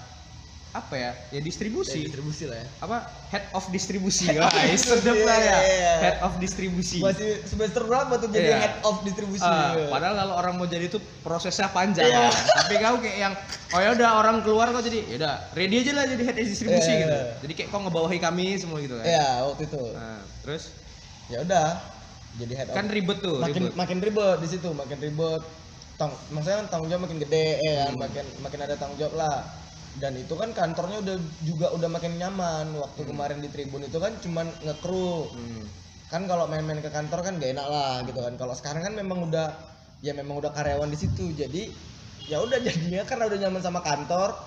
apa 0.70 0.94
ya? 0.94 1.12
Ya 1.32 1.42
distribusi. 1.42 2.06
distribusi 2.06 2.46
lah 2.46 2.62
ya 2.62 2.68
Apa 2.78 3.02
head 3.32 3.48
of 3.56 3.64
distribusi. 3.72 4.28
Wah, 4.36 4.52
sedep 4.76 5.18
lah 5.24 5.40
ya. 5.40 5.58
Iya. 5.58 5.94
Head 5.98 6.18
of 6.20 6.36
distribusi. 6.38 7.00
masih 7.00 7.42
semester 7.42 7.88
berapa 7.88 8.20
tuh 8.20 8.28
jadi 8.28 8.52
Iya. 8.52 8.58
head 8.60 8.76
of 8.84 9.02
distribusi 9.02 9.42
ya? 9.42 9.88
padahal 9.88 10.14
kalau 10.20 10.34
orang 10.36 10.54
mau 10.60 10.68
jadi 10.68 10.86
itu 10.86 11.00
prosesnya 11.24 11.72
panjang. 11.72 12.06
Iya. 12.06 12.28
Tapi 12.30 12.76
kau 12.78 13.00
kayak 13.00 13.18
yang 13.18 13.34
oh 13.72 13.80
ya 13.80 13.90
udah 13.96 14.10
orang 14.20 14.36
keluar 14.44 14.68
kau 14.70 14.84
jadi 14.84 15.00
ya 15.08 15.16
udah 15.18 15.34
ready 15.56 15.80
aja 15.80 15.92
lah 15.96 16.06
jadi 16.06 16.24
head 16.28 16.38
of 16.38 16.46
distribusi 16.46 16.92
Iya. 16.92 17.02
gitu. 17.02 17.18
Jadi 17.48 17.54
kayak 17.56 17.70
kau 17.72 17.80
ngebawahi 17.82 18.20
kami 18.20 18.60
semua 18.60 18.78
gitu 18.84 19.00
kan. 19.00 19.08
ya 19.08 19.48
waktu 19.48 19.64
itu 19.64 19.84
Nah, 19.96 20.22
terus 20.44 20.64
ya 21.32 21.40
udah 21.42 21.68
jadi 22.38 22.54
head 22.56 22.68
kan 22.78 22.86
ribet 22.88 23.18
tuh, 23.20 23.42
makin 23.42 23.62
ribet. 23.66 23.74
makin 23.74 23.98
ribet 24.06 24.38
di 24.44 24.48
situ 24.48 24.70
makin 24.76 24.98
ribet. 25.02 25.42
Tang 25.98 26.14
maksudnya 26.32 26.64
kan 26.64 26.68
tanggung 26.72 26.88
jawab 26.88 27.04
makin 27.10 27.20
gede 27.20 27.60
ya 27.60 27.72
kan? 27.84 27.92
Hmm. 27.92 28.00
makin 28.00 28.26
makin 28.46 28.60
ada 28.64 28.76
tanggung 28.78 29.00
jawab 29.02 29.16
lah. 29.18 29.38
Dan 30.00 30.16
itu 30.16 30.32
kan 30.38 30.54
kantornya 30.54 31.02
udah 31.04 31.16
juga 31.44 31.68
udah 31.74 31.90
makin 31.90 32.16
nyaman. 32.16 32.72
Waktu 32.78 33.02
kemarin 33.04 33.42
di 33.42 33.50
tribun 33.50 33.84
itu 33.84 33.98
kan 33.98 34.14
cuman 34.22 34.48
ngekru 34.64 35.28
Hmm. 35.34 35.66
kan 36.10 36.26
kalau 36.26 36.50
main-main 36.50 36.82
ke 36.82 36.90
kantor 36.90 37.22
kan 37.22 37.38
gak 37.38 37.52
enak 37.54 37.68
lah 37.68 38.02
gitu 38.06 38.20
kan. 38.22 38.34
Kalau 38.38 38.54
sekarang 38.56 38.82
kan 38.86 38.94
memang 38.96 39.28
udah 39.28 39.52
ya 40.00 40.14
memang 40.16 40.40
udah 40.40 40.54
karyawan 40.54 40.88
di 40.88 40.98
situ. 40.98 41.34
Jadi 41.36 41.74
ya 42.30 42.40
udah 42.40 42.62
jadinya 42.68 43.04
karena 43.04 43.26
udah 43.28 43.38
nyaman 43.42 43.62
sama 43.62 43.82
kantor 43.84 44.38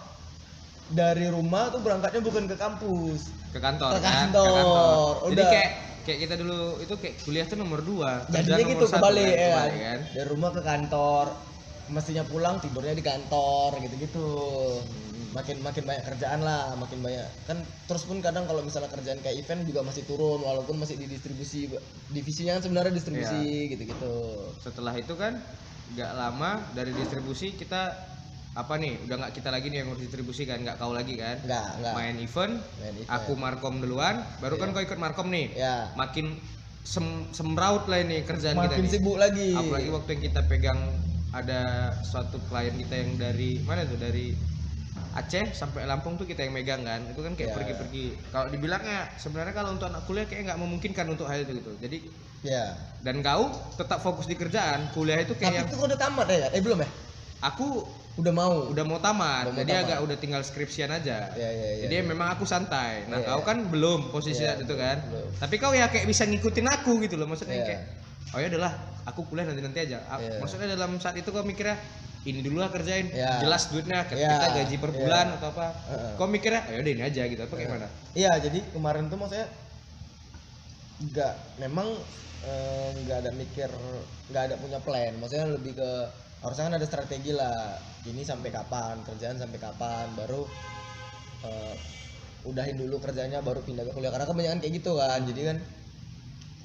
dari 0.88 1.26
rumah 1.28 1.68
tuh 1.68 1.80
berangkatnya 1.80 2.20
bukan 2.20 2.44
ke 2.48 2.56
kampus. 2.56 3.28
Ke 3.52 3.60
kantor 3.60 3.96
Ke 3.96 4.00
kan? 4.00 4.32
Kantor, 4.32 5.14
jadi 5.28 5.32
udah. 5.36 5.48
kayak 5.52 5.70
kayak 6.02 6.18
kita 6.26 6.34
dulu 6.38 6.78
itu 6.82 6.94
kayak 6.98 7.14
kuliah 7.22 7.46
tuh 7.46 7.58
nomor 7.58 7.80
dua. 7.82 8.26
Jadinya 8.28 8.64
gitu 8.66 8.86
kebalik 8.86 9.24
kan, 9.24 9.38
ya. 9.38 9.48
kebalik 9.48 9.80
kan? 9.80 10.00
Dari 10.14 10.28
rumah 10.28 10.50
ke 10.50 10.60
kantor 10.60 11.26
mestinya 11.90 12.24
pulang 12.24 12.56
tidurnya 12.58 12.94
di 12.94 13.04
kantor 13.04 13.70
gitu 13.82 13.94
gitu 14.00 14.26
Hmm. 14.82 15.38
makin 15.40 15.64
makin 15.64 15.84
banyak 15.88 16.04
kerjaan 16.12 16.40
lah 16.44 16.76
makin 16.76 17.00
banyak. 17.00 17.24
Kan 17.48 17.64
terus 17.88 18.04
pun 18.04 18.20
kadang 18.20 18.44
kalau 18.44 18.60
misalnya 18.60 18.92
kerjaan 18.92 19.16
kayak 19.24 19.40
event 19.40 19.64
juga 19.64 19.80
masih 19.80 20.04
turun 20.04 20.44
walaupun 20.44 20.76
masih 20.76 21.00
di 21.00 21.08
distribusi 21.08 21.72
divisinya 22.12 22.60
kan 22.60 22.62
sebenarnya 22.68 22.92
distribusi 22.92 23.40
Iya. 23.40 23.70
gitu 23.72 23.82
gitu 23.96 24.12
setelah 24.60 24.92
itu 24.92 25.16
kan 25.16 25.40
nggak 25.92 26.12
lama 26.12 26.60
dari 26.72 26.92
distribusi 26.92 27.52
kita 27.52 28.11
apa 28.52 28.76
nih? 28.76 29.00
Udah 29.08 29.16
nggak 29.16 29.32
kita 29.32 29.48
lagi 29.48 29.72
nih 29.72 29.80
yang 29.80 29.88
ngurus 29.88 30.04
distribusi 30.04 30.44
kan 30.44 30.60
nggak 30.60 30.76
kau 30.76 30.92
lagi 30.92 31.16
kan? 31.16 31.40
Enggak 31.40 31.66
enggak 31.80 31.94
main 31.96 32.16
event 32.20 32.54
Main 32.78 32.94
event. 33.00 33.08
aku 33.08 33.32
markom 33.34 33.80
duluan 33.80 34.20
baru 34.44 34.60
kan 34.60 34.76
kau 34.76 34.82
ikut 34.84 34.98
markom 35.00 35.32
nih. 35.32 35.56
Ya 35.56 35.88
makin 35.96 36.36
sem 36.82 37.06
semraut 37.32 37.86
lah 37.88 38.02
ini 38.02 38.26
kerjaan 38.26 38.58
kita 38.58 38.68
makin 38.68 38.84
nih. 38.84 38.92
sibuk 38.92 39.16
lagi. 39.16 39.56
Apalagi 39.56 39.88
waktu 39.88 40.08
yang 40.12 40.22
kita 40.28 40.40
pegang 40.46 40.80
ada 41.32 41.60
suatu 42.04 42.36
klien 42.46 42.76
kita 42.76 42.94
yang 42.94 43.10
dari 43.16 43.56
mana 43.64 43.88
tuh? 43.88 43.96
Dari 43.96 44.52
Aceh 45.12 45.52
sampai 45.52 45.84
Lampung 45.84 46.16
tuh 46.16 46.24
kita 46.24 46.40
yang 46.44 46.52
megang 46.52 46.84
kan? 46.84 47.04
Itu 47.08 47.20
kan 47.20 47.32
kayak 47.36 47.52
Ya. 47.52 47.56
pergi-pergi. 47.56 48.04
Kalau 48.32 48.48
dibilangnya 48.48 49.12
sebenarnya 49.16 49.52
kalau 49.52 49.72
untuk 49.72 49.88
anak 49.88 50.04
kuliah 50.04 50.24
kayak 50.24 50.48
nggak 50.48 50.60
memungkinkan 50.60 51.04
untuk 51.08 51.28
hal 51.28 51.40
itu 51.40 51.52
gitu. 51.56 51.72
Jadi 51.80 51.98
ya 52.44 52.74
dan 53.00 53.20
kau 53.20 53.48
tetap 53.76 54.00
fokus 54.00 54.24
di 54.26 54.34
kerjaan 54.34 54.92
kuliah 54.92 55.20
itu 55.20 55.32
kayak 55.36 55.48
tapi 55.48 55.56
yang 55.56 55.68
itu 55.68 55.76
udah 55.78 55.96
tamat 55.96 56.26
ya? 56.28 56.48
Eh 56.52 56.60
belum 56.60 56.80
ya? 56.80 56.88
Aku 57.44 57.84
udah 58.12 58.32
mau? 58.32 58.68
Udah 58.68 58.84
mau 58.84 59.00
tamat. 59.00 59.48
Udah 59.48 59.52
mau 59.56 59.60
jadi 59.64 59.72
tamat. 59.72 59.84
agak 59.88 59.98
udah 60.04 60.16
tinggal 60.20 60.42
skripsian 60.44 60.90
aja. 60.92 61.32
Ya 61.32 61.48
ya 61.48 61.68
ya 61.80 61.88
jadi 61.88 62.04
memang 62.04 62.28
aku 62.36 62.44
santai. 62.44 63.08
Nah 63.08 63.24
Iya, 63.24 63.28
kau 63.32 63.40
iya. 63.40 63.48
kan 63.48 63.58
belum 63.72 64.00
posisi 64.12 64.44
saat 64.44 64.60
itu 64.60 64.74
kan? 64.76 65.00
belum. 65.08 65.28
tapi 65.40 65.54
kau 65.56 65.72
ya 65.72 65.88
kayak 65.88 66.04
bisa 66.04 66.28
ngikutin 66.28 66.66
aku 66.68 67.00
gitu 67.00 67.16
loh. 67.16 67.24
Maksudnya 67.24 67.56
Iya. 67.56 67.66
kayak 67.66 67.82
oh 68.32 68.38
ya 68.40 68.46
udahlah 68.52 68.72
aku 69.04 69.20
kuliah 69.28 69.44
nanti 69.48 69.60
nanti 69.60 69.78
aja 69.82 69.98
Iya. 70.16 70.40
maksudnya 70.40 70.68
dalam 70.72 70.96
saat 70.96 71.16
itu 71.16 71.28
kau 71.28 71.44
mikirnya 71.44 71.76
ini 72.22 72.38
dulu 72.38 72.60
lah 72.60 72.68
kerjain. 72.68 73.08
Iya. 73.10 73.40
jelas 73.42 73.66
duitnya 73.72 74.04
kita 74.06 74.46
gaji 74.60 74.76
per 74.76 74.90
bulan 74.92 75.26
atau 75.40 75.48
apa. 75.50 75.66
Heeh. 75.88 76.12
kau 76.20 76.28
mikirnya 76.28 76.60
oh 76.68 76.80
udah 76.84 76.92
ini 76.92 77.02
aja 77.02 77.22
gitu. 77.24 77.40
Apa 77.40 77.54
kayak 77.56 77.70
mana 77.80 77.88
Iya, 78.12 78.32
jadi 78.38 78.60
kemarin 78.76 79.08
tuh 79.08 79.16
maksudnya 79.16 79.48
nggak 81.02 81.34
memang 81.58 81.88
eh, 82.46 82.88
nggak 83.02 83.18
ada 83.26 83.30
mikir 83.34 83.70
nggak 84.28 84.42
ada 84.52 84.54
punya 84.60 84.78
plan. 84.84 85.12
Maksudnya 85.16 85.46
lebih 85.48 85.80
ke 85.80 85.90
harusnya 86.42 86.64
kan 86.68 86.74
ada 86.74 86.86
strategi 86.86 87.30
lah 87.30 87.78
ini 88.06 88.26
sampai 88.26 88.50
kapan 88.50 88.98
kerjaan 89.06 89.38
sampai 89.38 89.58
kapan 89.62 90.10
baru 90.18 90.42
eh, 91.46 91.74
udahin 92.42 92.74
dulu 92.74 92.98
kerjanya 92.98 93.38
baru 93.38 93.62
pindah 93.62 93.86
ke 93.86 93.92
kuliah. 93.94 94.10
Karena 94.10 94.26
kebanyakan 94.26 94.58
kayak 94.58 94.74
gitu 94.82 94.92
kan 94.98 95.20
jadi 95.22 95.42
kan 95.54 95.58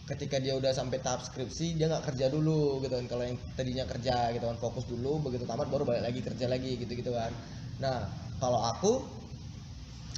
ketika 0.07 0.39
dia 0.39 0.55
udah 0.55 0.71
sampai 0.71 1.03
tahap 1.03 1.21
skripsi 1.21 1.77
dia 1.77 1.91
nggak 1.91 2.09
kerja 2.09 2.33
dulu 2.33 2.81
gitu 2.81 2.97
kan. 2.97 3.05
Kalau 3.05 3.23
yang 3.23 3.37
tadinya 3.53 3.85
kerja 3.85 4.33
gitu 4.33 4.45
kan 4.49 4.57
fokus 4.57 4.89
dulu 4.89 5.21
begitu 5.29 5.45
tamat 5.45 5.69
baru 5.69 5.85
balik 5.85 6.03
lagi 6.09 6.19
kerja 6.25 6.49
lagi 6.49 6.81
gitu 6.81 6.93
gitu 6.97 7.11
kan. 7.13 7.29
Nah 7.77 8.09
kalau 8.41 8.57
aku 8.57 9.05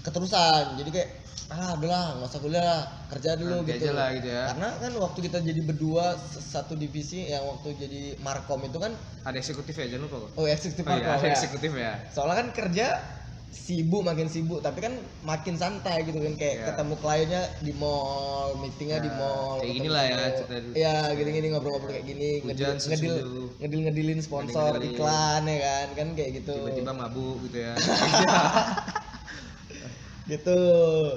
keterusan. 0.07 0.79
Jadi 0.79 0.89
kayak 0.95 1.09
ah 1.47 1.73
udahlah 1.73 2.03
nggak 2.15 2.27
usah 2.27 2.39
kuliah 2.39 2.61
lah 2.61 2.81
kerja 3.07 3.29
dulu 3.33 3.55
Nanti 3.57 3.71
gitu 3.71 3.81
aja 3.81 3.91
lah 3.91 4.07
gitu 4.13 4.27
ya 4.27 4.43
karena 4.49 4.67
kan 4.77 4.91
waktu 4.99 5.19
kita 5.23 5.37
jadi 5.41 5.61
berdua 5.63 6.05
satu 6.29 6.73
divisi 6.73 7.25
yang 7.25 7.43
waktu 7.47 7.73
jadi 7.75 8.01
markom 8.19 8.61
itu 8.61 8.77
kan 8.77 8.91
ada 9.21 9.35
eksekutif 9.35 9.73
ya 9.73 9.87
jangan 9.87 10.03
lupa 10.05 10.17
kok 10.21 10.31
oh 10.35 10.45
eksekutif 10.45 10.83
oh, 10.85 10.93
iya, 10.93 11.07
ada 11.09 11.21
ya. 11.21 11.31
eksekutif 11.31 11.71
ya 11.73 11.93
soalnya 12.07 12.35
kan 12.37 12.47
kerja 12.51 12.87
sibuk 13.49 14.05
makin 14.05 14.27
sibuk 14.27 14.61
tapi 14.61 14.77
kan 14.79 14.93
makin 15.23 15.55
santai 15.55 16.05
gitu 16.05 16.17
kan 16.17 16.33
kayak 16.35 16.55
Iya. 16.55 16.65
ketemu 16.69 16.93
kliennya 16.95 17.41
di 17.59 17.73
mall 17.73 18.53
meetingnya 18.55 18.99
di 18.99 19.09
Ya, 19.09 19.17
mall 19.17 19.57
kayak 19.57 19.57
ketemu- 19.57 19.77
ginilah 19.79 20.03
ya 20.03 20.17
cerita 20.31 20.55
dulu. 20.59 20.73
iya 20.75 20.93
gini-gini 21.11 21.47
ngobrol-ngobrol 21.49 21.89
kayak 21.89 22.05
gini 22.05 22.29
Hujan 22.39 22.77
ngedil 22.77 22.93
ngedil 22.93 23.15
ngedil 23.57 23.79
ngedilin 23.83 24.19
sponsor 24.19 24.69
Ngedil-ngedilin. 24.71 24.93
iklan 24.95 25.41
ya 25.43 25.57
kan 25.59 25.87
kan 25.97 26.07
kayak 26.13 26.31
gitu 26.37 26.53
tiba-tiba 26.55 26.93
mabuk 26.93 27.37
gitu 27.43 27.57
ya 27.59 27.73
gitu. 30.29 30.59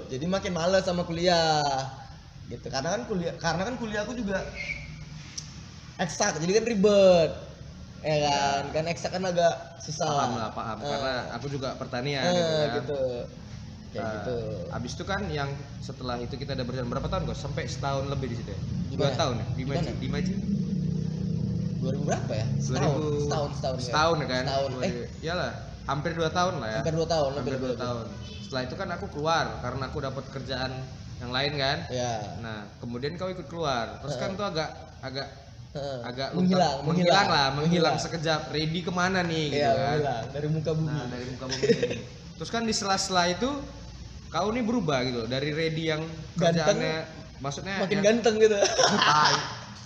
Jadi 0.08 0.24
makin 0.24 0.52
males 0.56 0.84
sama 0.88 1.04
kuliah. 1.04 1.60
Gitu. 2.48 2.66
Karena 2.72 2.96
kan 2.96 3.02
kuliah 3.06 3.34
karena 3.36 3.62
kan 3.68 3.74
kuliah 3.76 4.00
aku 4.08 4.16
juga 4.16 4.40
eksak. 6.00 6.40
Jadi 6.40 6.52
kan 6.56 6.64
ribet. 6.64 7.30
Ya 8.02 8.16
kan? 8.26 8.62
Kan 8.74 8.84
eksak 8.90 9.10
kan 9.14 9.22
agak 9.28 9.54
susah. 9.84 10.08
Paham 10.08 10.32
lah 10.40 10.50
paham. 10.50 10.76
Eh, 10.82 10.88
karena 10.88 11.14
aku 11.36 11.46
juga 11.52 11.76
pertanian 11.78 12.24
eh, 12.24 12.34
gitu 12.34 12.48
kan. 12.48 12.72
gitu. 12.80 13.02
Kayak 13.92 14.02
Nah, 14.02 14.12
gitu. 14.16 14.36
Abis 14.72 14.92
itu 14.96 15.04
kan 15.04 15.20
yang 15.28 15.50
setelah 15.84 16.16
itu 16.16 16.34
kita 16.40 16.56
udah 16.56 16.64
berjalan 16.64 16.88
berapa 16.88 17.08
tahun 17.12 17.28
kok? 17.28 17.36
Sampai 17.36 17.68
setahun 17.68 18.08
lebih 18.08 18.32
di 18.32 18.36
situ 18.40 18.50
ya? 18.56 18.60
Dua 18.96 19.12
tahun 19.12 19.34
ya? 19.36 19.46
Di 19.52 19.64
Maji, 19.68 19.90
di 20.00 20.08
Maji? 20.08 20.34
2000 21.82 22.08
berapa 22.08 22.32
ya? 22.32 22.46
Setahun 22.56 22.98
2000 23.00 23.24
setahun. 23.26 23.50
Setahun 23.52 23.76
ya. 23.76 23.84
Setahun 23.84 24.16
ya 24.16 24.26
kan? 24.26 24.44
setahun. 24.48 24.70
Eh. 24.80 24.92
Iyalah. 25.20 25.52
hampir 25.82 26.14
dua 26.14 26.30
tahun 26.30 26.62
lah 26.62 26.68
ya. 26.70 26.78
Hampir 26.78 26.94
dua 26.94 27.08
tahun 27.10 27.30
hampir 27.34 27.52
lebih 27.58 27.74
dua 27.74 27.74
tahun 27.74 28.06
setelah 28.52 28.68
itu 28.68 28.76
kan 28.76 28.88
aku 28.92 29.08
keluar 29.08 29.64
karena 29.64 29.88
aku 29.88 30.04
dapat 30.04 30.28
kerjaan 30.28 30.68
yang 31.24 31.32
lain 31.32 31.56
kan. 31.56 31.88
Ya 31.88 32.36
nah 32.44 32.68
kemudian 32.84 33.16
kau 33.16 33.32
ikut 33.32 33.48
keluar. 33.48 33.96
Terus 34.04 34.20
kan 34.20 34.36
tuh 34.36 34.44
agak 34.44 34.68
agak 35.00 35.24
agak 36.04 36.36
menghilang 36.36 36.84
lupa- 36.84 36.86
menghilang 36.92 37.28
lah 37.32 37.46
menghilang. 37.56 37.96
sekejap. 37.96 38.52
Ready 38.52 38.84
ke 38.84 38.92
mana 38.92 39.24
nih 39.24 39.56
gitu 39.56 39.64
Iya, 39.64 39.72
kan? 39.72 39.80
menghilang. 39.96 40.24
Dari 40.36 40.48
muka 40.52 40.70
bumi. 40.76 40.92
Nah 40.92 41.04
dari 41.08 41.24
muka 41.32 41.44
bumi. 41.48 41.64
Terus 42.36 42.50
kan 42.52 42.62
di 42.68 42.74
sela-sela 42.76 43.24
itu 43.32 43.48
kau 44.28 44.48
nih 44.52 44.64
berubah 44.68 45.00
gitu 45.00 45.24
dari 45.24 45.48
ready 45.56 45.88
yang 45.88 46.04
Ganteng, 46.36 46.60
kerjaannya 46.60 46.96
maksudnya 47.40 47.74
makin 47.80 47.96
yang, 47.96 48.04
ganteng 48.04 48.34
gitu. 48.36 48.56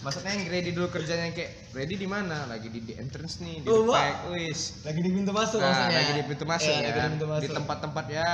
Maksudnya 0.07 0.31
yang 0.33 0.47
ready 0.47 0.71
dulu 0.71 0.87
kerjanya 0.87 1.35
kayak 1.35 1.75
ready 1.75 1.99
di 1.99 2.07
mana? 2.07 2.47
Lagi 2.47 2.71
di, 2.71 2.79
di 2.81 2.95
entrance 2.95 3.43
nih 3.43 3.59
di 3.59 3.67
Oh, 3.67 3.83
depan 3.85 4.31
wis. 4.31 4.79
lagi 4.87 5.03
di 5.03 5.11
pintu 5.11 5.35
masuk 5.35 5.59
nah, 5.59 5.67
maksudnya. 5.67 5.99
lagi 5.99 6.13
di 6.15 6.25
pintu 6.25 6.45
masuk 6.47 6.71
Iya, 6.71 6.79
ya 6.79 6.79
lagi 6.79 6.95
di 6.95 7.03
pintu 7.11 7.25
di 7.27 7.33
masuk. 7.35 7.55
tempat-tempat 7.59 8.05
ya 8.07 8.29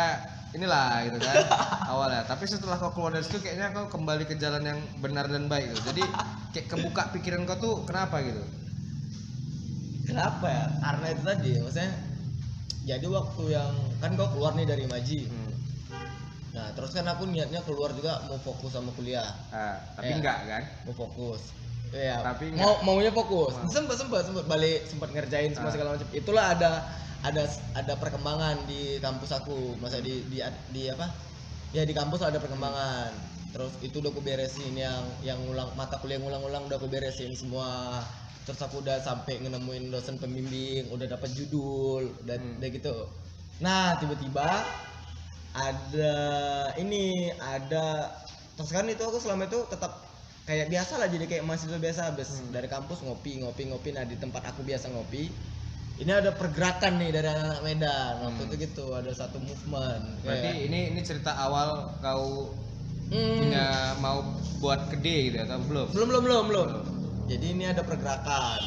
inilah 0.53 0.89
gitu 1.09 1.19
kan 1.19 1.35
awalnya. 1.97 2.23
Tapi 2.29 2.45
setelah 2.45 2.77
kau 2.77 2.93
keluar 2.93 3.11
dari 3.11 3.25
situ 3.25 3.41
kayaknya 3.41 3.73
kau 3.73 3.89
kembali 3.89 4.29
ke 4.29 4.37
jalan 4.37 4.63
yang 4.63 4.79
benar 5.01 5.25
dan 5.27 5.49
baik 5.49 5.73
gitu 5.73 5.81
jadi 5.89 6.03
kayak 6.53 6.67
kebuka 6.69 7.03
pikiran 7.11 7.49
kau 7.49 7.57
tuh 7.57 7.75
kenapa 7.89 8.21
gitu? 8.21 8.45
Kenapa 10.05 10.47
ya? 10.47 10.65
Karena 10.77 11.07
itu 11.09 11.23
tadi 11.25 11.51
maksudnya 11.57 11.91
jadi 12.83 13.07
waktu 13.09 13.43
yang 13.49 13.73
kan 13.97 14.13
kau 14.13 14.29
keluar 14.29 14.53
nih 14.53 14.67
dari 14.67 14.85
Maji. 14.85 15.21
Hmm. 15.25 15.42
Nah 16.53 16.69
terus 16.77 16.93
kan 16.93 17.05
aku 17.05 17.25
niatnya 17.25 17.65
keluar 17.65 17.91
juga 17.93 18.21
mau 18.29 18.37
fokus 18.37 18.73
sama 18.73 18.93
kuliah 18.93 19.25
Ah, 19.49 19.81
tapi 19.97 20.13
Iya. 20.13 20.17
enggak 20.21 20.39
kan 20.47 20.63
mau 20.85 20.95
fokus 20.95 21.43
Iya, 21.93 22.25
Tapi 22.25 22.57
mau 22.57 22.81
maunya 22.81 23.13
fokus. 23.13 23.53
Mau. 23.53 23.69
Sempat 23.69 24.01
sempat 24.01 24.25
sempat 24.25 24.49
balik 24.49 24.81
sempat 24.89 25.13
ngerjain 25.13 25.53
semua 25.53 25.69
Ah. 25.69 25.75
segala 25.77 25.89
macam. 25.93 26.09
Itulah 26.09 26.57
ada 26.57 26.71
ada 27.21 27.45
ada 27.77 27.93
perkembangan 28.01 28.65
di 28.65 28.97
kampus 28.97 29.29
aku. 29.37 29.77
Masa 29.77 30.01
di 30.01 30.25
di 30.25 30.41
di 30.73 30.89
apa? 30.89 31.13
Ya 31.77 31.85
di 31.85 31.93
kampus 31.93 32.25
ada 32.25 32.41
perkembangan. 32.41 33.13
Terus 33.53 33.77
itu 33.85 34.01
udah 34.01 34.09
aku 34.09 34.25
beresin 34.25 34.73
yang 34.73 35.05
yang 35.21 35.37
ulang 35.45 35.69
mata 35.77 36.01
kuliah 36.01 36.17
yang 36.17 36.33
ulang-ulang 36.33 36.65
udah 36.65 36.81
aku 36.81 36.89
beresin 36.89 37.37
semua. 37.37 38.01
Terus 38.49 38.65
aku 38.65 38.81
udah 38.81 38.97
sampai 38.97 39.45
nemuin 39.45 39.93
dosen 39.93 40.17
pembimbing, 40.17 40.89
udah 40.89 41.05
dapat 41.05 41.29
judul, 41.37 42.09
udah, 42.25 42.37
Hmm. 42.41 42.57
udah 42.57 42.69
gitu. 42.73 42.97
Nah, 43.61 44.01
tiba-tiba 44.01 44.49
ada 45.53 46.15
ini 46.81 47.29
ada 47.37 48.09
terus 48.57 48.73
kan 48.73 48.89
itu 48.89 49.01
aku 49.05 49.21
selama 49.21 49.49
itu 49.49 49.61
tetap 49.69 50.01
kayak 50.49 50.73
biasa 50.73 50.99
lah 50.99 51.09
jadi 51.13 51.25
kayak 51.29 51.45
mahasiswa 51.45 51.79
biasa 51.79 52.01
habis 52.13 52.29
Hmm. 52.41 52.51
dari 52.51 52.69
kampus 52.69 53.05
ngopi 53.05 53.41
ngopi 53.45 53.69
ngopi. 53.69 53.93
Nah 53.93 54.05
di 54.09 54.17
tempat 54.17 54.49
aku 54.49 54.65
biasa 54.65 54.89
ngopi 54.91 55.29
ini 56.01 56.09
ada 56.09 56.33
pergerakan 56.35 56.99
nih 56.99 57.11
dari 57.13 57.29
anak-anak 57.31 57.63
Medan. 57.63 58.13
Waktu 58.27 58.43
Hmm. 58.43 58.49
itu 58.49 58.55
gitu 58.65 58.87
ada 58.97 59.13
satu 59.13 59.39
movement. 59.39 60.25
Berarti 60.25 60.49
Kayak, 60.51 60.67
ini 60.67 60.81
ini 60.97 61.01
cerita 61.05 61.37
awal 61.37 61.95
kau 62.01 62.57
hmm, 63.13 63.39
punya 63.39 63.67
mau 64.01 64.25
buat 64.59 64.89
gede 64.89 65.17
gitu 65.31 65.37
atau 65.45 65.61
belum 65.69 65.87
belum 65.93 66.09
belum 66.09 66.23
belum. 66.25 66.45
Belum. 66.49 66.69
Jadi 67.29 67.47
ini 67.53 67.65
ada 67.69 67.85
pergerakan. 67.85 68.61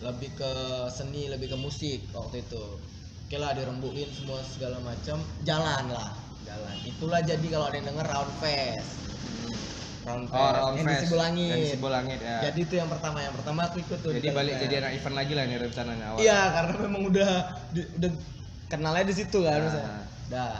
Lebih 0.00 0.32
ke 0.32 0.52
seni 0.88 1.28
lebih 1.28 1.52
ke 1.52 1.58
musik 1.60 2.00
waktu 2.16 2.40
itu. 2.40 2.64
Oke 3.28 3.36
lah 3.36 3.52
dirembukin 3.52 4.08
semua 4.14 4.40
segala 4.42 4.80
macam. 4.80 5.20
Jalan 5.44 5.92
lah 5.92 6.10
jalan. 6.50 6.76
Itulah 6.82 7.20
jadi 7.22 7.46
kalau 7.46 7.64
ada 7.70 7.76
yang 7.78 7.86
denger 7.94 8.06
round 8.10 8.32
fest. 8.42 8.90
Round 10.00 10.26
fest, 10.26 10.40
oh 10.42 10.50
round 10.58 10.74
yang 10.74 10.86
di 10.86 10.94
fest. 10.94 11.02
Sibulangit. 11.06 11.50
yang 11.54 11.60
di 11.62 11.70
Sibulangit 11.70 12.20
ya. 12.20 12.36
Jadi 12.50 12.58
itu 12.66 12.74
yang 12.74 12.88
pertama 12.90 13.18
yang 13.22 13.34
pertama 13.36 13.60
aku 13.70 13.76
ikut 13.78 13.98
tuh 14.02 14.10
jadi 14.16 14.26
di 14.26 14.30
balik 14.34 14.54
jadi 14.58 14.74
anak 14.82 14.92
event 14.98 15.16
lagi 15.16 15.32
lah 15.38 15.44
nih 15.46 15.56
rencananya 15.60 16.04
awal 16.10 16.18
iya 16.18 16.40
karena 16.50 16.72
memang 16.82 17.02
udah 17.12 17.30
di, 17.70 17.80
udah 18.00 18.10
kenalnya 18.66 19.04
di 19.06 19.14
situ 19.14 19.38
kan 19.44 19.58
Nah. 19.60 19.66
misalnya. 19.68 20.02
dah 20.30 20.54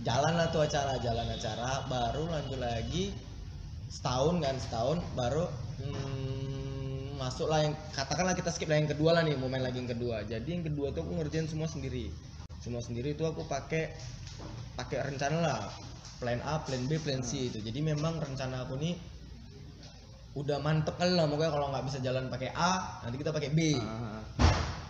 jalan 0.00 0.32
lah 0.38 0.46
tuh 0.48 0.62
acara 0.64 0.92
jalan 0.98 1.26
acara. 1.28 1.68
Baru 1.86 2.22
lanjut 2.26 2.58
lagi 2.58 3.04
setahun 3.90 4.34
kan 4.38 4.54
setahun 4.56 4.98
baru 5.18 5.44
hmm, 5.82 7.18
masuk 7.20 7.50
lah 7.52 7.66
yang 7.68 7.74
katakanlah 7.92 8.32
kita 8.38 8.48
skip 8.54 8.70
lah 8.70 8.78
yang 8.80 8.88
kedua 8.88 9.18
lah 9.18 9.22
nih 9.26 9.36
mau 9.36 9.50
main 9.52 9.60
lagi 9.60 9.76
yang 9.82 9.90
kedua. 9.92 10.24
Jadi 10.24 10.48
yang 10.48 10.64
kedua 10.64 10.88
tuh 10.96 11.04
aku 11.04 11.20
ngerjain 11.20 11.46
semua 11.50 11.68
sendiri. 11.68 12.08
Semua 12.64 12.80
sendiri 12.80 13.12
itu 13.12 13.24
aku 13.28 13.44
pakai 13.44 13.92
pakai 14.76 14.98
rencana 15.12 15.38
lah 15.40 15.58
plan 16.20 16.40
A 16.44 16.60
plan 16.60 16.84
B 16.84 17.00
plan 17.00 17.24
C 17.24 17.48
itu. 17.48 17.58
Jadi 17.64 17.80
memang 17.80 18.20
rencana 18.20 18.68
aku 18.68 18.76
nih 18.76 18.94
udah 20.38 20.62
mantep 20.62 20.94
kali 20.94 21.10
lah 21.18 21.26
pokoknya 21.26 21.50
kalau 21.50 21.66
nggak 21.74 21.84
bisa 21.90 21.98
jalan 22.06 22.30
pakai 22.30 22.54
A 22.54 23.02
nanti 23.02 23.16
kita 23.18 23.34
pakai 23.34 23.50
B. 23.50 23.74
Ah, 23.80 24.22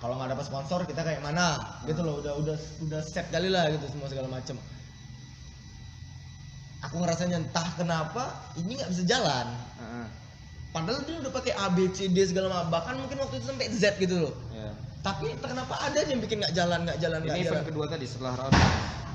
kalau 0.02 0.20
nggak 0.20 0.36
dapat 0.36 0.44
sponsor 0.44 0.84
kita 0.84 1.00
kayak 1.00 1.24
mana? 1.24 1.80
Gitu 1.88 2.02
loh 2.04 2.20
udah 2.20 2.34
udah 2.36 2.56
udah 2.84 3.00
set 3.00 3.30
kali 3.32 3.48
lah 3.48 3.70
gitu 3.72 3.88
semua 3.88 4.10
segala 4.10 4.28
macem. 4.28 4.58
Aku 6.80 6.96
ngerasanya 7.00 7.40
entah 7.40 7.68
kenapa 7.76 8.52
ini 8.60 8.76
nggak 8.76 8.90
bisa 8.92 9.02
jalan. 9.08 9.46
Ah, 9.80 10.04
ah. 10.04 10.06
padahal 10.76 11.02
dia 11.08 11.16
udah 11.24 11.32
pakai 11.32 11.52
A 11.56 11.66
B 11.72 11.88
C 11.94 12.10
D 12.10 12.20
segala 12.26 12.52
macam 12.52 12.68
bahkan 12.68 12.94
mungkin 13.00 13.16
waktu 13.22 13.40
itu 13.40 13.46
sampai 13.48 13.70
Z 13.72 13.96
gitu 13.96 14.28
loh. 14.28 14.34
Ya. 14.52 14.70
tapi 15.00 15.32
kenapa 15.40 15.80
ada 15.80 16.04
yang 16.04 16.20
bikin 16.20 16.44
nggak 16.44 16.52
jalan 16.52 16.84
nggak 16.84 17.00
jalan 17.00 17.24
nggak 17.24 17.32
ini 17.40 17.48
jalan? 17.48 17.56
event 17.56 17.66
kedua 17.72 17.86
tadi 17.88 18.04
setelah 18.04 18.36
round 18.36 18.52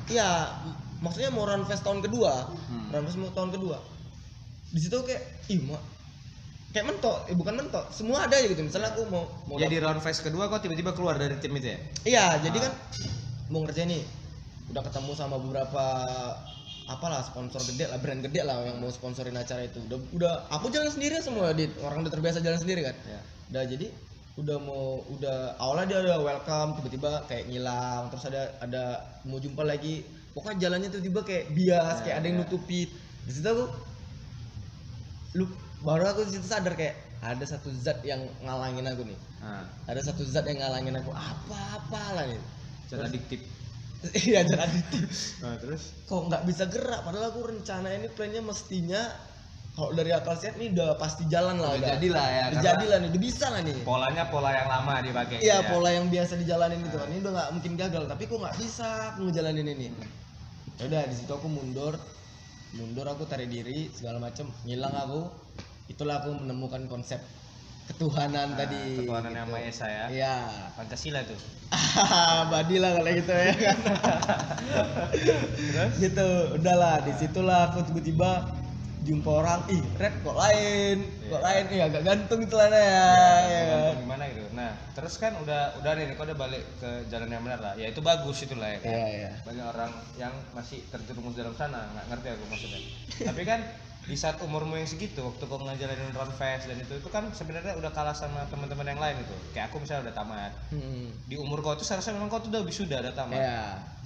iya 0.08 0.52
maksudnya 0.98 1.30
mau 1.30 1.44
run 1.44 1.64
fest 1.64 1.82
tahun 1.82 2.00
kedua 2.00 2.50
Hmm. 2.66 2.90
run 2.90 3.06
fest 3.06 3.18
mau 3.18 3.30
tahun 3.30 3.52
kedua 3.52 3.78
di 4.68 4.80
situ 4.80 4.98
kayak 5.00 5.22
ih 5.48 5.60
mak 5.62 5.82
kayak 6.70 6.86
mentok 6.88 7.18
eh 7.26 7.34
bukan 7.34 7.56
mentok 7.56 7.86
semua 7.90 8.24
ada 8.24 8.36
aja 8.36 8.46
gitu 8.46 8.60
misalnya 8.60 8.92
aku 8.92 9.08
mau 9.08 9.24
mau 9.46 9.56
jadi 9.56 9.80
round 9.80 10.00
phase 10.00 10.20
kedua 10.20 10.46
kok 10.46 10.60
tiba-tiba 10.60 10.92
keluar 10.92 11.16
dari 11.16 11.38
tim 11.38 11.54
itu 11.54 11.68
ya 11.68 11.80
Iya, 12.04 12.26
jadi 12.44 12.58
Ah. 12.60 12.64
kan 12.66 12.74
mau 13.48 13.62
ngerjain 13.62 13.88
nih. 13.88 14.04
Udah 14.68 14.82
ketemu 14.82 15.12
sama 15.14 15.38
beberapa 15.38 15.84
apalah 16.86 17.22
sponsor 17.22 17.62
gede 17.64 17.86
lah, 17.88 17.98
brand 17.98 18.20
gede 18.20 18.42
lah 18.42 18.58
yang 18.62 18.78
mau 18.78 18.90
sponsorin 18.90 19.34
acara 19.34 19.62
itu. 19.64 19.78
Udah 19.80 19.98
udah 20.12 20.34
aku 20.50 20.68
jalan 20.68 20.90
sendiri 20.90 21.18
semua, 21.20 21.54
Dit. 21.54 21.70
Orang 21.80 22.02
udah 22.02 22.10
terbiasa 22.10 22.42
jalan 22.42 22.58
sendiri 22.58 22.82
kan. 22.82 22.98
ya 23.06 23.22
Udah 23.48 23.64
jadi 23.64 23.88
udah 24.36 24.58
mau 24.60 25.00
udah 25.16 25.56
awalnya 25.64 25.96
dia 25.96 26.00
udah 26.12 26.20
welcome 26.20 26.76
tiba-tiba 26.80 27.24
kayak 27.32 27.48
ngilang 27.48 28.12
terus 28.12 28.28
ada 28.28 28.52
ada 28.60 28.84
mau 29.24 29.40
jumpa 29.40 29.64
lagi. 29.64 30.04
Pokoknya 30.36 30.68
jalannya 30.68 30.92
tiba-tiba 30.92 31.22
kayak 31.24 31.44
bias 31.56 31.98
Ya, 32.00 32.04
kayak 32.04 32.16
ada 32.20 32.26
yang 32.28 32.38
ya. 32.38 32.42
nutupi. 32.44 32.92
Di 33.24 33.32
situ 33.32 33.48
aku 33.48 33.66
lu 35.40 35.46
baru 35.84 36.12
aku 36.12 36.28
di 36.28 36.36
situ 36.36 36.48
sadar 36.48 36.76
kayak 36.76 36.96
ada 37.24 37.46
satu 37.48 37.72
zat 37.72 38.04
yang 38.04 38.20
ngalangin 38.44 38.84
aku 38.86 39.08
nih. 39.08 39.20
Ada 39.88 40.12
satu 40.12 40.28
zat 40.28 40.44
yang 40.52 40.60
ngalangin 40.60 41.00
aku 41.00 41.12
apa-apa 41.16 42.04
lah 42.20 42.26
nih 42.28 42.42
cara 42.92 43.08
adiktif. 43.08 43.40
Iya 44.06 44.46
jangan 44.46 44.70
adiktif. 44.70 45.02
Nah, 45.42 45.58
terus? 45.58 45.96
Kok 46.06 46.30
nggak 46.30 46.44
bisa 46.46 46.70
gerak? 46.70 47.02
Padahal 47.02 47.34
aku 47.34 47.42
rencana 47.50 47.90
ini 47.90 48.06
plannya 48.14 48.44
mestinya 48.46 49.02
kalau 49.76 49.92
dari 49.92 50.08
akal 50.10 50.34
sehat 50.34 50.56
nih 50.56 50.72
udah 50.72 50.96
pasti 50.96 51.28
jalan 51.28 51.60
lah 51.60 51.76
Udah 51.76 51.80
udah. 51.84 51.90
jadi 51.94 52.08
lah 52.10 52.26
ya, 52.26 52.32
udah 52.32 52.48
karena- 52.48 52.64
jadi 52.66 52.86
lah 52.88 52.98
nih 52.98 53.10
udah 53.12 53.22
bisa 53.22 53.46
lah 53.52 53.62
nih. 53.62 53.76
Polanya 53.84 54.24
pola 54.26 54.50
yang 54.50 54.68
lama 54.68 54.94
dipakai 55.02 55.36
iya 55.38 55.58
ya. 55.60 55.68
pola 55.68 55.90
yang 55.92 56.08
biasa 56.08 56.34
dijalanin 56.36 56.80
gitu. 56.82 56.96
Kan 56.96 57.10
ini 57.10 57.20
udah 57.20 57.34
nggak 57.36 57.50
mungkin 57.52 57.72
gagal 57.76 58.04
tapi 58.06 58.24
kok 58.24 58.40
nggak 58.40 58.56
bisa 58.56 58.88
aku 59.12 59.20
ngejalanin 59.28 59.68
ini. 59.70 59.88
Ya 60.76 60.84
udah 60.88 61.02
di 61.06 61.16
situ 61.16 61.28
aku 61.30 61.48
mundur. 61.48 62.00
Mundur 62.72 63.04
aku 63.06 63.24
tarik 63.24 63.48
diri 63.48 63.92
segala 63.92 64.16
macem. 64.18 64.48
Ngilang 64.64 64.92
aku. 64.92 65.28
Itulah 65.86 66.20
aku 66.20 66.34
menemukan 66.38 66.88
konsep 66.88 67.20
ketuhanan 67.86 68.52
Nah, 68.52 68.58
tadi 68.58 68.98
ketuhanan 68.98 69.32
yang 69.32 69.46
gitu. 69.46 69.56
Maha 69.56 69.70
Esa 69.70 69.88
ya. 69.88 70.06
Iya. 70.10 70.36
Pancasila 70.74 71.20
tuh. 71.24 71.38
Badi 72.52 72.76
lah 72.80 72.96
kalau 72.96 73.12
gitu 73.12 73.32
ya. 73.32 73.54
Kan 75.76 75.90
gitu 76.00 76.28
udahlah. 76.56 77.04
Di 77.04 77.12
situlah 77.16 77.70
aku 77.70 77.84
tiba-tiba 77.86 78.64
jumpa 79.06 79.30
orang 79.32 79.62
ih 79.70 79.82
red 79.96 80.16
kok 80.20 80.34
lain? 80.34 80.98
Kok 81.24 81.30
Iya. 81.32 81.40
lain? 81.40 81.64
Ih 81.70 81.82
agak 81.84 82.02
gantung 82.04 82.42
celananya 82.44 82.82
ya, 82.82 82.90
Ya, 82.90 83.06
ya 83.46 83.62
kan? 83.62 83.70
tergantung 83.70 84.02
gimana 84.02 84.24
gitu. 84.28 84.48
Nah 84.52 84.72
terus 84.92 85.14
kan 85.16 85.34
udah 85.38 85.62
udah 85.78 85.92
nih 85.94 86.06
kau 86.14 86.26
udah 86.26 86.38
balik 86.38 86.64
ke 86.76 86.90
jalan 87.08 87.30
yang 87.30 87.42
benar 87.42 87.60
lah. 87.62 87.74
Ya 87.76 87.88
itu 87.88 88.02
bagus 88.02 88.38
itu 88.42 88.56
lah 88.56 88.70
ya 88.72 88.80
kan? 88.80 88.90
Iya 88.90 89.08
iya. 89.08 89.32
Banyak 89.42 89.66
orang 89.68 89.92
yang 90.16 90.34
masih 90.52 90.82
terjerumus 90.90 91.34
dalam 91.34 91.54
sana. 91.54 91.86
Nggak 91.94 92.06
ngerti 92.10 92.28
aku 92.32 92.44
maksudnya. 92.48 92.80
Tapi 93.24 93.42
kan 93.44 93.60
di 94.06 94.14
saat 94.14 94.38
umurmu 94.38 94.74
yang 94.74 94.86
segitu 94.86 95.18
waktu 95.20 95.44
kau 95.44 95.58
ngejalanin 95.58 96.14
run 96.14 96.30
fest 96.32 96.70
dan 96.70 96.78
itu 96.78 96.94
itu 96.94 97.10
kan 97.10 97.26
sebenarnya 97.32 97.74
udah 97.74 97.90
kalah 97.90 98.14
sama 98.14 98.46
teman-teman 98.50 98.86
yang 98.88 99.02
lain 99.02 99.18
itu. 99.18 99.34
Kayak 99.50 99.70
aku 99.70 99.82
misalnya 99.82 100.10
udah 100.10 100.16
tamat. 100.16 100.52
Hmm. 100.70 101.10
di 101.26 101.36
umur 101.38 101.62
kau 101.62 101.74
tuh 101.74 101.82
seharusnya 101.82 102.14
memang 102.14 102.30
kau 102.30 102.38
tuh 102.38 102.50
udah 102.50 102.62
wisuda 102.62 103.02
udah 103.02 103.14
tamat. 103.14 103.38
Ya 103.38 103.62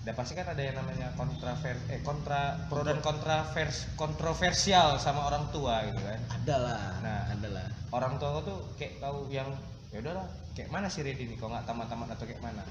dan 0.10 0.18
pasti 0.18 0.34
kan 0.34 0.50
ada 0.50 0.58
yang 0.58 0.74
namanya 0.74 1.14
kontraver 1.14 1.78
eh 1.94 2.02
kontra 2.02 2.58
pro 2.66 2.82
dan 2.82 2.98
kontra 2.98 3.46
kontroversial 3.94 4.98
sama 4.98 5.30
orang 5.30 5.46
tua 5.54 5.86
gitu 5.86 6.02
kan. 6.02 6.18
Ada 6.34 6.56
lah 6.58 6.82
Nah. 7.06 7.30
ada 7.30 7.48
lah. 7.54 7.68
orang 7.94 8.18
tua 8.18 8.34
kau 8.34 8.42
tuh 8.42 8.60
kayak 8.74 8.98
kau 8.98 9.30
yang 9.30 9.46
ya 9.94 10.02
udahlah 10.02 10.26
kayak 10.58 10.74
mana 10.74 10.90
sih 10.90 11.06
Redi 11.06 11.30
nih? 11.30 11.38
Kau 11.38 11.54
nggak 11.54 11.62
tamat-tamat 11.62 12.18
atau 12.18 12.26
kayak 12.26 12.42
mana? 12.42 12.66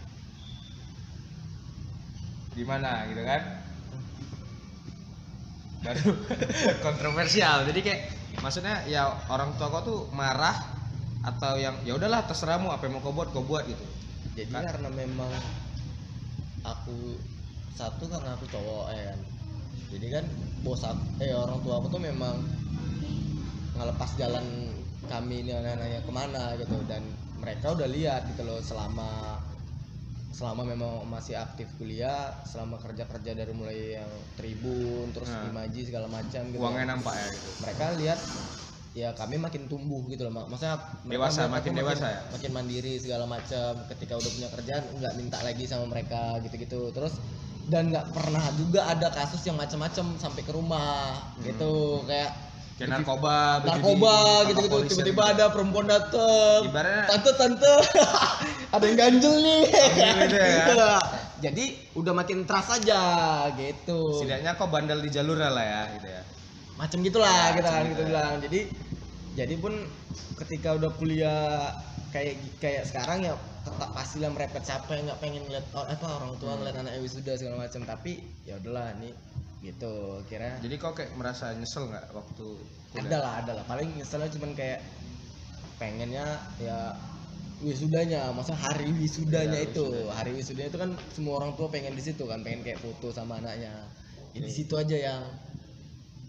Gimana 2.58 3.06
gitu 3.06 3.22
kan. 3.22 3.42
Baru 5.86 6.10
kontroversial. 6.90 7.70
Jadi 7.70 7.80
kayak 7.86 8.00
maksudnya 8.42 8.82
ya 8.90 9.14
orang 9.30 9.54
tua 9.54 9.70
kau 9.70 9.86
tuh 9.86 10.00
marah 10.10 10.58
atau 11.22 11.54
yang 11.54 11.78
ya 11.86 11.94
udahlah 11.94 12.26
terserahmu 12.26 12.66
apa 12.74 12.90
yang 12.90 12.98
mau 12.98 13.02
kau 13.06 13.14
buat 13.14 13.30
kau 13.30 13.46
buat 13.46 13.62
gitu. 13.62 13.86
Jadi 14.34 14.50
Kan? 14.50 14.66
karena 14.66 14.90
memang 14.90 15.30
aku 16.64 17.18
satu 17.74 18.04
karena 18.10 18.34
aku 18.34 18.46
cowok 18.50 18.86
ya 18.90 19.02
kan 19.14 19.20
jadi 19.88 20.06
kan 20.20 20.24
bos 20.60 20.82
aku, 20.84 21.00
eh 21.22 21.32
orang 21.32 21.62
tua 21.64 21.80
aku 21.80 21.88
tuh 21.88 22.02
memang 22.02 22.36
ngelepas 23.78 24.10
jalan 24.18 24.44
kami 25.06 25.46
ini 25.46 25.54
anak-anaknya 25.54 26.00
ke 26.04 26.12
mana 26.12 26.44
gitu 26.58 26.76
dan 26.90 27.00
mereka 27.38 27.72
udah 27.72 27.88
lihat 27.88 28.26
gitu 28.34 28.42
loh 28.44 28.58
selama 28.60 29.38
selama 30.34 30.62
memang 30.66 31.06
masih 31.08 31.38
aktif 31.38 31.66
kuliah 31.78 32.30
selama 32.44 32.76
kerja 32.78 33.06
kerja 33.06 33.32
dari 33.32 33.50
mulai 33.54 33.98
yang 34.02 34.10
tribun 34.36 35.10
terus 35.14 35.30
Nah. 35.30 35.50
imaji 35.50 35.80
segala 35.86 36.06
macam 36.10 36.42
gitu 36.52 36.60
Uangnya 36.60 36.94
nampak 36.94 37.14
ya 37.16 37.26
gitu. 37.32 37.48
mereka 37.62 37.84
lihat 37.96 38.20
ya 38.96 39.12
kami 39.12 39.36
makin 39.36 39.68
tumbuh 39.68 40.00
gitu 40.08 40.24
loh 40.26 40.32
Mak. 40.32 40.46
maksudnya 40.48 40.76
Dewasa, 41.04 41.44
makin 41.46 41.76
aku 41.76 41.80
dewasa 41.84 42.06
ya? 42.08 42.20
makin 42.32 42.50
mandiri 42.56 42.96
segala 42.96 43.28
macam 43.28 43.84
ketika 43.94 44.16
udah 44.16 44.30
punya 44.32 44.48
kerjaan 44.48 44.82
nggak 44.96 45.14
minta 45.20 45.38
lagi 45.44 45.64
sama 45.68 45.84
mereka 45.86 46.40
gitu-gitu 46.42 46.88
terus 46.96 47.20
dan 47.68 47.92
nggak 47.92 48.16
pernah 48.16 48.40
juga 48.56 48.88
ada 48.88 49.12
kasus 49.12 49.44
yang 49.44 49.60
macam-macam 49.60 50.16
sampai 50.16 50.42
ke 50.42 50.52
rumah 50.56 51.20
gitu 51.44 52.02
kayak 52.08 52.32
Kayak 52.78 53.02
narkoba, 53.02 53.58
narkoba 53.66 54.14
gitu-gitu 54.54 54.70
polisi 54.78 54.94
tiba-tiba 54.94 55.24
gitu. 55.26 55.34
ada 55.34 55.44
perempuan 55.50 55.86
dateng 55.90 56.60
Ibaratnya 56.70 57.04
tante 57.10 57.30
tante 57.34 57.72
ada 58.78 58.84
yang 58.86 58.94
ganjel 58.94 59.34
nih 59.42 59.62
gitu 60.30 60.38
ya. 60.38 60.94
jadi 61.42 61.64
udah 61.98 62.12
makin 62.14 62.46
trust 62.46 62.70
aja 62.78 63.02
gitu 63.58 64.22
setidaknya 64.22 64.54
kok 64.54 64.70
bandel 64.70 65.02
di 65.02 65.10
jalur 65.10 65.34
lah 65.42 65.50
ya 65.58 65.82
gitu 65.98 66.06
ya. 66.06 66.22
Macam 66.78 66.98
gitulah 67.02 67.26
Ya, 67.28 67.46
kita 67.52 67.68
kan 67.68 67.74
macam 67.76 67.90
gitu 67.90 68.00
ya. 68.00 68.08
bilang 68.08 68.32
jadi 68.40 68.60
jadi 69.34 69.54
pun 69.56 69.74
ketika 70.36 70.68
udah 70.74 70.90
kuliah 70.94 71.74
kayak 72.08 72.34
kayak 72.56 72.82
sekarang 72.84 73.18
ya 73.20 73.34
tetap 73.60 73.90
pastilah 73.92 74.30
merepet 74.30 74.62
capek 74.62 75.04
nggak 75.04 75.18
pengen 75.18 75.42
lihat 75.44 75.66
oh, 75.72 75.84
apa 75.84 76.06
orang 76.08 76.32
tua 76.36 76.48
Hmm. 76.48 76.58
ngeliat 76.58 76.76
anaknya 76.76 77.00
wisuda 77.00 77.32
segala 77.34 77.56
macam 77.60 77.82
tapi 77.84 78.12
ya 78.42 78.56
udahlah 78.56 78.94
nih 78.96 79.12
gitu 79.60 79.92
kira 80.24 80.56
Jadi 80.58 80.74
kok 80.74 80.94
kayak 80.94 81.12
merasa 81.12 81.50
nyesel 81.52 81.86
nggak 81.86 82.14
waktu 82.14 82.46
kuliah? 82.88 83.04
ada 83.04 83.18
lah 83.18 83.32
ada 83.36 83.52
lah 83.58 83.64
paling 83.64 83.90
misalnya 83.92 84.30
cuman 84.30 84.54
kayak 84.54 84.80
pengennya 85.76 86.26
ya 86.58 86.94
wisudanya 87.58 88.30
maksudnya 88.30 88.60
hari 88.60 88.86
wisudanya 88.92 89.58
Iya, 89.58 89.66
itu 89.68 89.82
wisuda. 89.84 90.14
hari 90.14 90.30
wisudanya 90.32 90.68
itu 90.68 90.78
kan 90.78 90.90
semua 91.10 91.34
orang 91.36 91.52
tua 91.54 91.66
pengen 91.68 91.92
di 91.92 92.02
situ 92.02 92.22
kan 92.22 92.38
pengen 92.40 92.62
kayak 92.62 92.78
foto 92.78 93.10
sama 93.10 93.36
anaknya 93.36 93.74
ya, 94.30 94.40
di 94.40 94.48
situ 94.48 94.74
aja 94.74 94.94
yang 94.96 95.22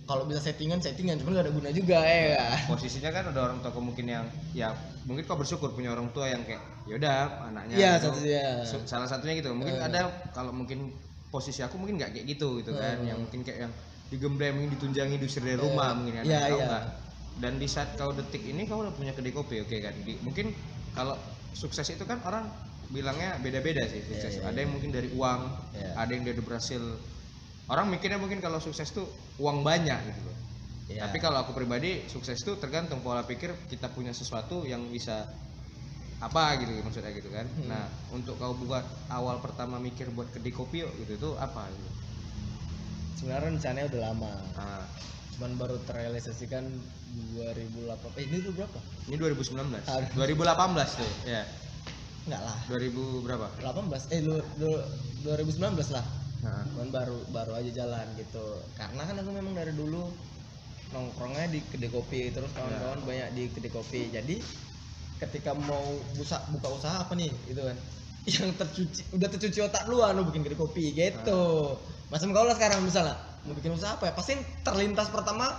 kalau 0.10 0.26
bisa 0.26 0.41
settingan 0.41 0.82
settingan 0.82 1.22
cuman 1.22 1.38
gak 1.38 1.45
ada 1.45 1.54
guna 1.54 1.69
juga 1.69 2.02
ya 2.02 2.34
kan? 2.34 2.74
Posisinya 2.74 3.13
kan 3.13 3.30
udah 3.30 3.41
orang 3.45 3.62
tua 3.62 3.78
mungkin 3.78 4.10
yang 4.10 4.26
ya 4.58 4.74
mungkin 5.06 5.22
kau 5.30 5.38
bersyukur 5.38 5.69
punya 5.69 5.93
orang 5.93 6.10
tua 6.10 6.26
yang 6.26 6.41
kayak 6.41 6.65
yaudah 6.89 7.45
anaknya 7.45 7.76
Iya, 7.78 7.91
gitu. 8.02 8.10
satu- 8.10 8.26
iya. 8.26 8.50
Su- 8.65 8.88
salah 8.89 9.06
satunya 9.06 9.38
gitu. 9.38 9.54
Mungkin 9.54 9.78
Eh. 9.78 9.86
ada 9.86 10.10
kalau 10.34 10.50
mungkin 10.50 10.98
posisi 11.30 11.62
aku 11.62 11.78
mungkin 11.78 12.02
nggak 12.02 12.17
kayak 12.17 12.26
gitu 12.26 12.58
gitu 12.58 12.74
kan, 12.74 13.06
Eh. 13.06 13.13
yang 13.13 13.22
mungkin 13.22 13.45
kayak 13.45 13.69
yang 13.69 13.74
digembleng 14.10 14.58
mungkin 14.58 14.74
ditunjangi 14.82 15.22
diusir 15.22 15.45
dari 15.45 15.62
rumah 15.62 15.93
mungkin 15.93 16.17
kan. 16.17 16.26
Iya, 16.26 16.41
Kau 16.50 16.58
iya. 16.58 16.65
nggak. 16.65 16.84
Dan 17.39 17.54
di 17.62 17.67
saat 17.69 17.93
kau 17.93 18.10
detik 18.10 18.41
ini 18.41 18.65
kau 18.65 18.82
udah 18.82 18.89
punya 18.98 19.13
kedai 19.13 19.30
kopi 19.30 19.62
oke 19.62 19.78
kan. 19.78 19.93
Di- 20.02 20.17
mungkin 20.26 20.50
kalau 20.98 21.13
sukses 21.54 21.86
itu 21.86 22.02
kan 22.10 22.17
orang 22.26 22.50
bilangnya 22.89 23.38
beda-beda 23.38 23.86
sih 23.86 24.02
sukses. 24.02 24.41
Iya, 24.41 24.41
iya, 24.41 24.50
ada 24.50 24.58
yang 24.58 24.74
mungkin 24.74 24.89
dari 24.89 25.13
uang, 25.13 25.41
Iya. 25.78 25.93
ada 25.93 26.10
yang 26.10 26.26
dari 26.26 26.41
berhasil 26.41 26.82
orang 27.69 27.86
mikirnya 27.93 28.17
mungkin 28.17 28.41
kalau 28.41 28.58
sukses 28.58 28.89
tuh 28.89 29.05
uang 29.38 29.62
banyak 29.62 29.99
gitu 30.10 30.21
loh. 30.25 30.38
Iya. 30.89 31.05
Tapi 31.05 31.21
kalau 31.21 31.45
aku 31.45 31.53
pribadi 31.53 32.10
sukses 32.10 32.41
itu 32.41 32.58
tergantung 32.58 33.05
pola 33.05 33.21
pikir 33.21 33.53
kita 33.69 33.93
punya 33.93 34.10
sesuatu 34.10 34.65
yang 34.65 34.89
bisa 34.89 35.29
apa 36.19 36.58
gitu 36.60 36.73
maksudnya 36.82 37.13
gitu 37.13 37.29
kan. 37.29 37.45
Hmm. 37.45 37.69
Nah, 37.69 37.86
untuk 38.12 38.36
kau 38.41 38.58
buat 38.58 38.84
awal 39.13 39.38
pertama 39.39 39.77
mikir 39.77 40.10
buat 40.12 40.27
kedai 40.34 40.51
kopi 40.51 40.84
gitu 40.84 41.13
itu 41.15 41.29
apa 41.38 41.69
gitu. 41.69 41.89
sebenarnya 43.19 43.51
rencananya 43.51 43.88
udah 43.91 44.01
lama 44.12 44.32
Nah, 44.55 44.84
cuman 45.36 45.51
baru 45.60 45.75
terrealisasikan 45.84 46.63
2008 47.36 48.15
eh 48.15 48.23
ini 48.32 48.38
tuh 48.39 48.51
berapa 48.55 48.79
ini 49.12 49.15
2019. 49.19 49.75
Aduh. 49.91 50.10
2018 50.15 50.99
tuh, 50.99 51.12
ya. 51.27 51.43
enggak 52.27 52.41
lah 52.47 52.58
2000 52.71 53.25
berapa? 53.27 53.47
18 53.60 54.15
eh 54.15 54.19
lu, 54.23 54.39
lu- 54.63 54.88
2019 55.27 55.95
lah 55.95 56.05
Nah, 56.39 56.63
cuman 56.71 56.88
baru 56.91 57.17
baru 57.36 57.52
aja 57.60 57.71
jalan 57.84 58.06
gitu. 58.15 58.45
Karena 58.80 59.02
kan 59.04 59.15
aku 59.19 59.32
memang 59.36 59.54
dari 59.56 59.75
dulu 59.75 60.08
nongkrongnya 60.89 61.45
di 61.54 61.60
kedai 61.69 61.91
kopi 61.91 62.34
terus 62.34 62.49
kawan-kawan 62.56 62.99
banyak 63.04 63.28
di 63.36 63.43
kedai 63.52 63.71
kopi. 63.71 64.08
Jadi 64.10 64.36
ketika 65.19 65.52
mau 65.52 65.84
buka 66.15 66.38
buka 66.56 66.67
usaha 66.80 66.95
apa 67.04 67.13
nih 67.19 67.32
gitu 67.52 67.62
kan? 67.67 67.78
Yang 68.30 68.52
tercuci 68.62 69.02
udah 69.15 69.28
tercuci 69.32 69.60
otak 69.63 69.84
lu 69.88 69.99
bikin 70.32 70.41
kedai 70.47 70.60
kopi 70.60 70.95
gitu. 70.95 71.75
Macam 72.10 72.28
kau 72.32 72.47
lah 72.47 72.56
sekarang 72.56 72.82
misalnya. 72.88 73.19
Mau 73.43 73.56
bikin 73.56 73.75
usaha 73.75 73.99
apa 73.99 74.08
ya? 74.08 74.13
Pasti 74.15 74.39
terlintas 74.63 75.12
pertama 75.12 75.52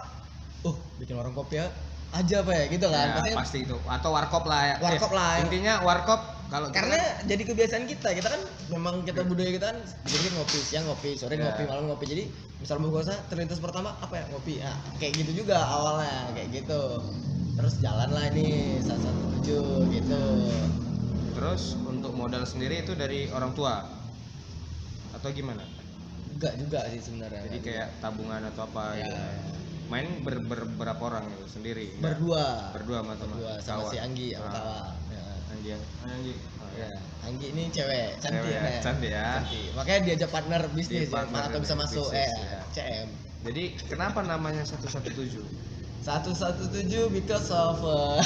oh 0.64 0.76
bikin 1.00 1.16
warung 1.16 1.36
kopi 1.36 1.60
ya 1.60 1.68
aja 2.10 2.42
apa 2.42 2.52
ya? 2.56 2.64
Gitu 2.72 2.86
kan. 2.88 3.06
Ya, 3.06 3.16
pasti 3.20 3.30
pasti 3.36 3.58
itu. 3.68 3.76
Atau 3.86 4.10
warkop 4.16 4.44
lah 4.48 4.62
ya. 4.66 4.74
Warkop 4.82 5.12
lah, 5.14 5.38
ya. 5.38 5.46
Intinya 5.46 5.74
warkop 5.86 6.39
kalau 6.50 6.66
kita 6.68 6.76
karena 6.76 6.98
kan- 6.98 7.16
jadi 7.30 7.42
kebiasaan 7.46 7.84
kita 7.86 8.08
kita 8.18 8.28
kan 8.34 8.42
memang 8.74 8.94
kita 9.06 9.20
budaya 9.22 9.50
kita 9.54 9.66
kan 9.70 9.78
jadi 10.06 10.26
ngopi 10.34 10.58
siang 10.60 10.84
ngopi 10.86 11.10
sore 11.14 11.34
Ya. 11.38 11.46
ngopi 11.46 11.62
malam 11.70 11.84
ngopi 11.88 12.04
jadi 12.06 12.24
misal 12.60 12.76
buka 12.82 13.06
usaha 13.06 13.18
terlintas 13.30 13.62
pertama 13.62 13.94
apa 13.96 14.14
ya 14.20 14.24
ngopi 14.34 14.60
nah, 14.60 14.76
kayak 14.98 15.12
gitu 15.24 15.32
juga 15.44 15.56
awalnya 15.62 16.34
kayak 16.36 16.48
gitu 16.52 16.80
terus 17.56 17.74
jalan 17.80 18.10
lah 18.12 18.24
ini 18.32 18.46
satu 18.82 19.02
satu 19.08 19.22
tujuh 19.38 19.88
gitu 19.88 20.22
terus 21.32 21.78
untuk 21.86 22.12
modal 22.12 22.42
sendiri 22.44 22.82
itu 22.82 22.92
dari 22.98 23.30
orang 23.30 23.54
tua 23.54 23.80
atau 25.10 25.28
gimana? 25.34 25.62
enggak 26.30 26.54
juga 26.56 26.80
sih 26.88 27.00
sebenarnya 27.02 27.40
Jadi 27.50 27.58
kayak 27.60 27.88
tabungan 28.00 28.40
atau 28.46 28.62
apa 28.64 28.94
ya, 28.96 29.04
gitu. 29.04 29.18
Main 29.90 30.06
ber, 30.22 30.38
ber- 30.46 30.70
berapa 30.78 31.02
orang 31.02 31.26
gitu 31.34 31.58
sendiri? 31.58 31.90
Enggak? 31.98 32.14
berdua 32.14 32.44
Berdua 32.72 32.98
sama 33.02 33.14
berdua 33.18 33.52
sama 33.58 33.82
kawan. 33.82 33.90
si 33.90 33.96
Anggi 33.98 34.28
sama 34.32 34.46
Ah, 34.46 34.52
kawan 34.54 34.70
ya. 34.70 34.99
Anggi. 35.60 35.76
Anggi. 36.02 36.32
Oh, 36.56 36.68
Ya. 36.72 36.88
Anggi 37.20 37.46
ini 37.50 37.62
cewek 37.68 38.16
cantik 38.16 38.40
Cewek, 38.40 38.56
ya. 38.56 38.80
cantik 38.80 39.10
ya. 39.10 39.26
Cantik. 39.36 39.66
makanya 39.74 39.98
diajak 40.02 40.30
partner 40.30 40.60
bisnis 40.70 41.04
Di 41.04 41.10
partner 41.10 41.38
ya, 41.38 41.46
atau 41.46 41.58
bisa 41.60 41.74
masuk 41.74 42.06
bisnis, 42.06 42.16
eh 42.16 42.30
ya. 42.40 42.58
CM 42.72 43.08
Jadi 43.42 43.62
kenapa 43.84 44.18
namanya 44.22 44.62
117? 44.64 45.42
satu 46.00 46.30
satu 46.32 46.64
tujuh 46.66 47.10
because 47.12 47.50
of 47.50 47.76
uh, 47.82 48.16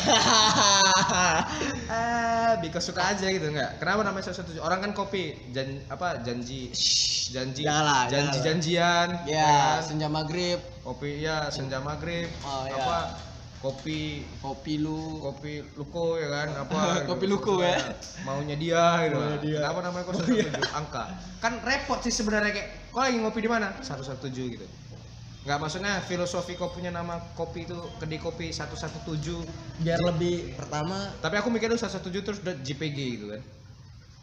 Ah, 1.90 2.53
because 2.59 2.85
suka 2.85 3.03
aja 3.05 3.27
gitu 3.27 3.47
enggak? 3.47 3.79
Kenapa 3.79 4.03
namanya 4.03 4.31
117? 4.31 4.59
Orang 4.59 4.79
kan 4.79 4.90
kopi 4.92 5.35
jan 5.51 5.79
apa 5.88 6.20
janji 6.20 6.70
janji 7.27 7.62
Janganlah, 7.62 8.07
janji 8.07 8.31
janganlah. 8.31 8.44
janjian 8.47 9.09
ya 9.27 9.51
kan? 9.51 9.79
senja 9.83 10.07
maghrib 10.07 10.59
kopi 10.81 11.18
ya 11.18 11.49
senja 11.49 11.79
maghrib 11.81 12.29
Oh, 12.42 12.64
ya. 12.64 12.75
apa 12.79 12.97
kopi. 13.64 14.03
Kopi 14.44 14.74
lu. 14.77 15.24
Kopi 15.24 15.64
luko 15.81 16.20
ya 16.20 16.29
kan? 16.29 16.48
Apa 16.68 16.81
gitu. 17.00 17.09
Kopi 17.16 17.27
luko, 17.27 17.53
ya. 17.64 17.81
maunya 18.29 18.57
dia 18.61 18.85
gitu. 19.09 19.16
Maunya 19.16 19.40
dia. 19.40 19.59
kenapa 19.64 19.81
namanya 19.81 20.05
kok 20.05 20.14
117 20.20 20.37
iya. 20.37 20.50
angka. 20.77 21.05
Kan 21.40 21.53
repot 21.64 21.98
sih 22.05 22.12
sebenarnya 22.12 22.53
kayak 22.53 22.68
kau 22.92 23.00
lagi 23.00 23.16
ngopi 23.16 23.40
di 23.40 23.48
mana? 23.48 23.72
117 23.81 24.29
gitu. 24.29 24.66
Nggak 25.44 25.59
maksudnya 25.61 26.00
filosofi 26.05 26.57
kau 26.57 26.72
punya 26.72 26.88
nama 26.92 27.20
kopi 27.37 27.64
itu 27.68 27.77
kedai 28.00 28.20
kopi 28.20 28.53
117 28.53 29.05
biar 29.81 30.00
lebih 30.12 30.57
pertama. 30.61 31.09
Tapi 31.24 31.40
aku 31.40 31.48
mikir 31.48 31.72
itu 31.72 31.81
117 31.81 32.20
terus 32.20 32.38
udah 32.44 32.55
JPG 32.61 32.98
gitu 33.16 33.27
kan. 33.33 33.42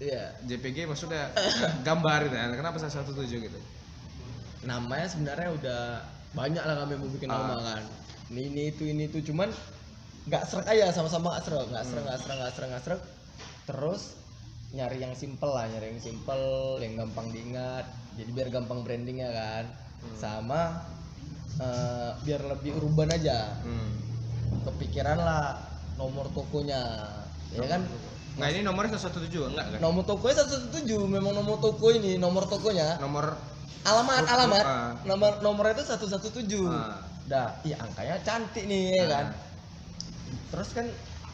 Ya 0.01 0.33
JPG 0.45 0.89
maksudnya 0.89 1.29
gambar 1.87 2.29
gitu 2.29 2.35
kan. 2.37 2.49
Kenapa 2.57 2.77
117 2.77 3.49
gitu? 3.49 3.59
Namanya 4.65 5.09
sebenarnya 5.09 5.49
udah 5.57 5.81
banyak 6.31 6.63
lah 6.63 6.75
kami 6.85 6.93
mau 6.95 7.09
bikin 7.11 7.27
Ah. 7.27 7.37
nama 7.43 7.55
kan 7.59 7.83
ini 8.31 8.41
ini 8.47 8.63
itu 8.71 8.83
ini 8.87 9.03
itu. 9.11 9.19
Cuman 9.31 9.51
nggak 10.25 10.43
serak 10.47 10.67
aja 10.71 10.93
sama-sama 10.95 11.35
nggak 11.35 11.43
serak 11.43 11.65
nggak 11.67 11.85
serak 11.85 12.03
nggak 12.07 12.19
serak 12.21 12.37
nggak 12.39 12.51
serak 12.55 12.67
nggak 12.71 12.83
serak. 12.87 13.01
Terus 13.67 14.01
nyari 14.71 14.97
yang 15.03 15.13
simple 15.19 15.51
lah 15.51 15.67
nyari 15.67 15.91
yang 15.91 16.01
simple 16.01 16.45
yang 16.79 16.93
gampang 16.95 17.27
diingat. 17.29 17.85
Jadi 18.15 18.29
biar 18.31 18.47
gampang 18.49 18.81
brandingnya 18.81 19.29
kan. 19.31 19.65
Hmm. 20.01 20.17
sama 20.17 20.61
eh, 21.61 22.09
biar 22.25 22.41
lebih 22.47 22.73
urban 22.81 23.13
aja. 23.13 23.53
Hmm. 23.61 23.91
kepikiran 24.65 25.19
lah 25.19 25.61
nomor 25.99 26.31
tokonya. 26.31 26.81
Ya 27.51 27.67
kan? 27.67 27.83
nah 28.39 28.47
ini 28.47 28.63
nomornya 28.63 28.95
117 28.95 29.27
enggak 29.27 29.75
kan 29.75 29.79
nomor 29.83 30.07
tokonya 30.07 30.47
117 30.47 30.87
memang 31.03 31.35
nomor 31.35 31.59
toko 31.59 31.91
ini 31.91 32.15
nomor 32.15 32.47
tokonya. 32.47 32.95
Nomor 33.03 33.35
alamat 33.83 34.23
alamat. 34.23 34.65
ah. 34.65 34.91
nomor 35.03 35.43
nomornya 35.43 35.83
itu 35.83 35.83
117 35.83 36.63
Ah. 36.63 37.10
Dah 37.31 37.47
iya 37.63 37.79
angkanya 37.79 38.15
cantik 38.21 38.67
nih 38.67 38.83
ya 38.93 39.05
kan 39.07 39.25
Ah. 39.25 39.35
terus 40.51 40.69
kan 40.71 40.85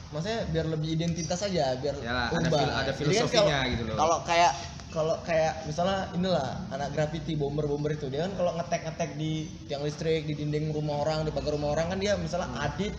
maksudnya 0.08 0.40
biar 0.48 0.66
lebih 0.68 0.90
identitas 0.94 1.40
aja 1.42 1.74
biar 1.76 1.96
Yalah, 2.00 2.30
ada 2.32 2.48
fil- 2.48 2.54
ada 2.54 2.62
Jadi 2.86 2.86
kan 2.88 2.96
filosofinya 2.96 3.44
kalau- 3.58 3.72
gitu 3.74 3.82
loh. 3.84 3.96
kalau 3.98 4.18
kayak 4.24 4.54
kalau 4.88 5.16
kayak 5.22 5.54
misalnya 5.66 6.00
inilah 6.14 6.48
anak 6.72 6.90
graffiti 6.92 7.34
bomber 7.34 7.66
bomber 7.66 7.92
itu 7.92 8.08
dia 8.08 8.24
kan 8.24 8.34
kalau 8.34 8.56
ngetek 8.56 8.82
ngetek 8.84 9.10
di 9.14 9.32
tiang 9.66 9.84
listrik 9.84 10.24
di 10.24 10.34
dinding 10.34 10.72
rumah 10.72 11.02
orang 11.02 11.22
di 11.22 11.32
pagar 11.32 11.54
rumah 11.54 11.70
orang 11.72 11.92
kan 11.92 12.00
dia 12.00 12.16
misalnya 12.16 12.48
Hmm. 12.48 12.64
adit 12.64 12.94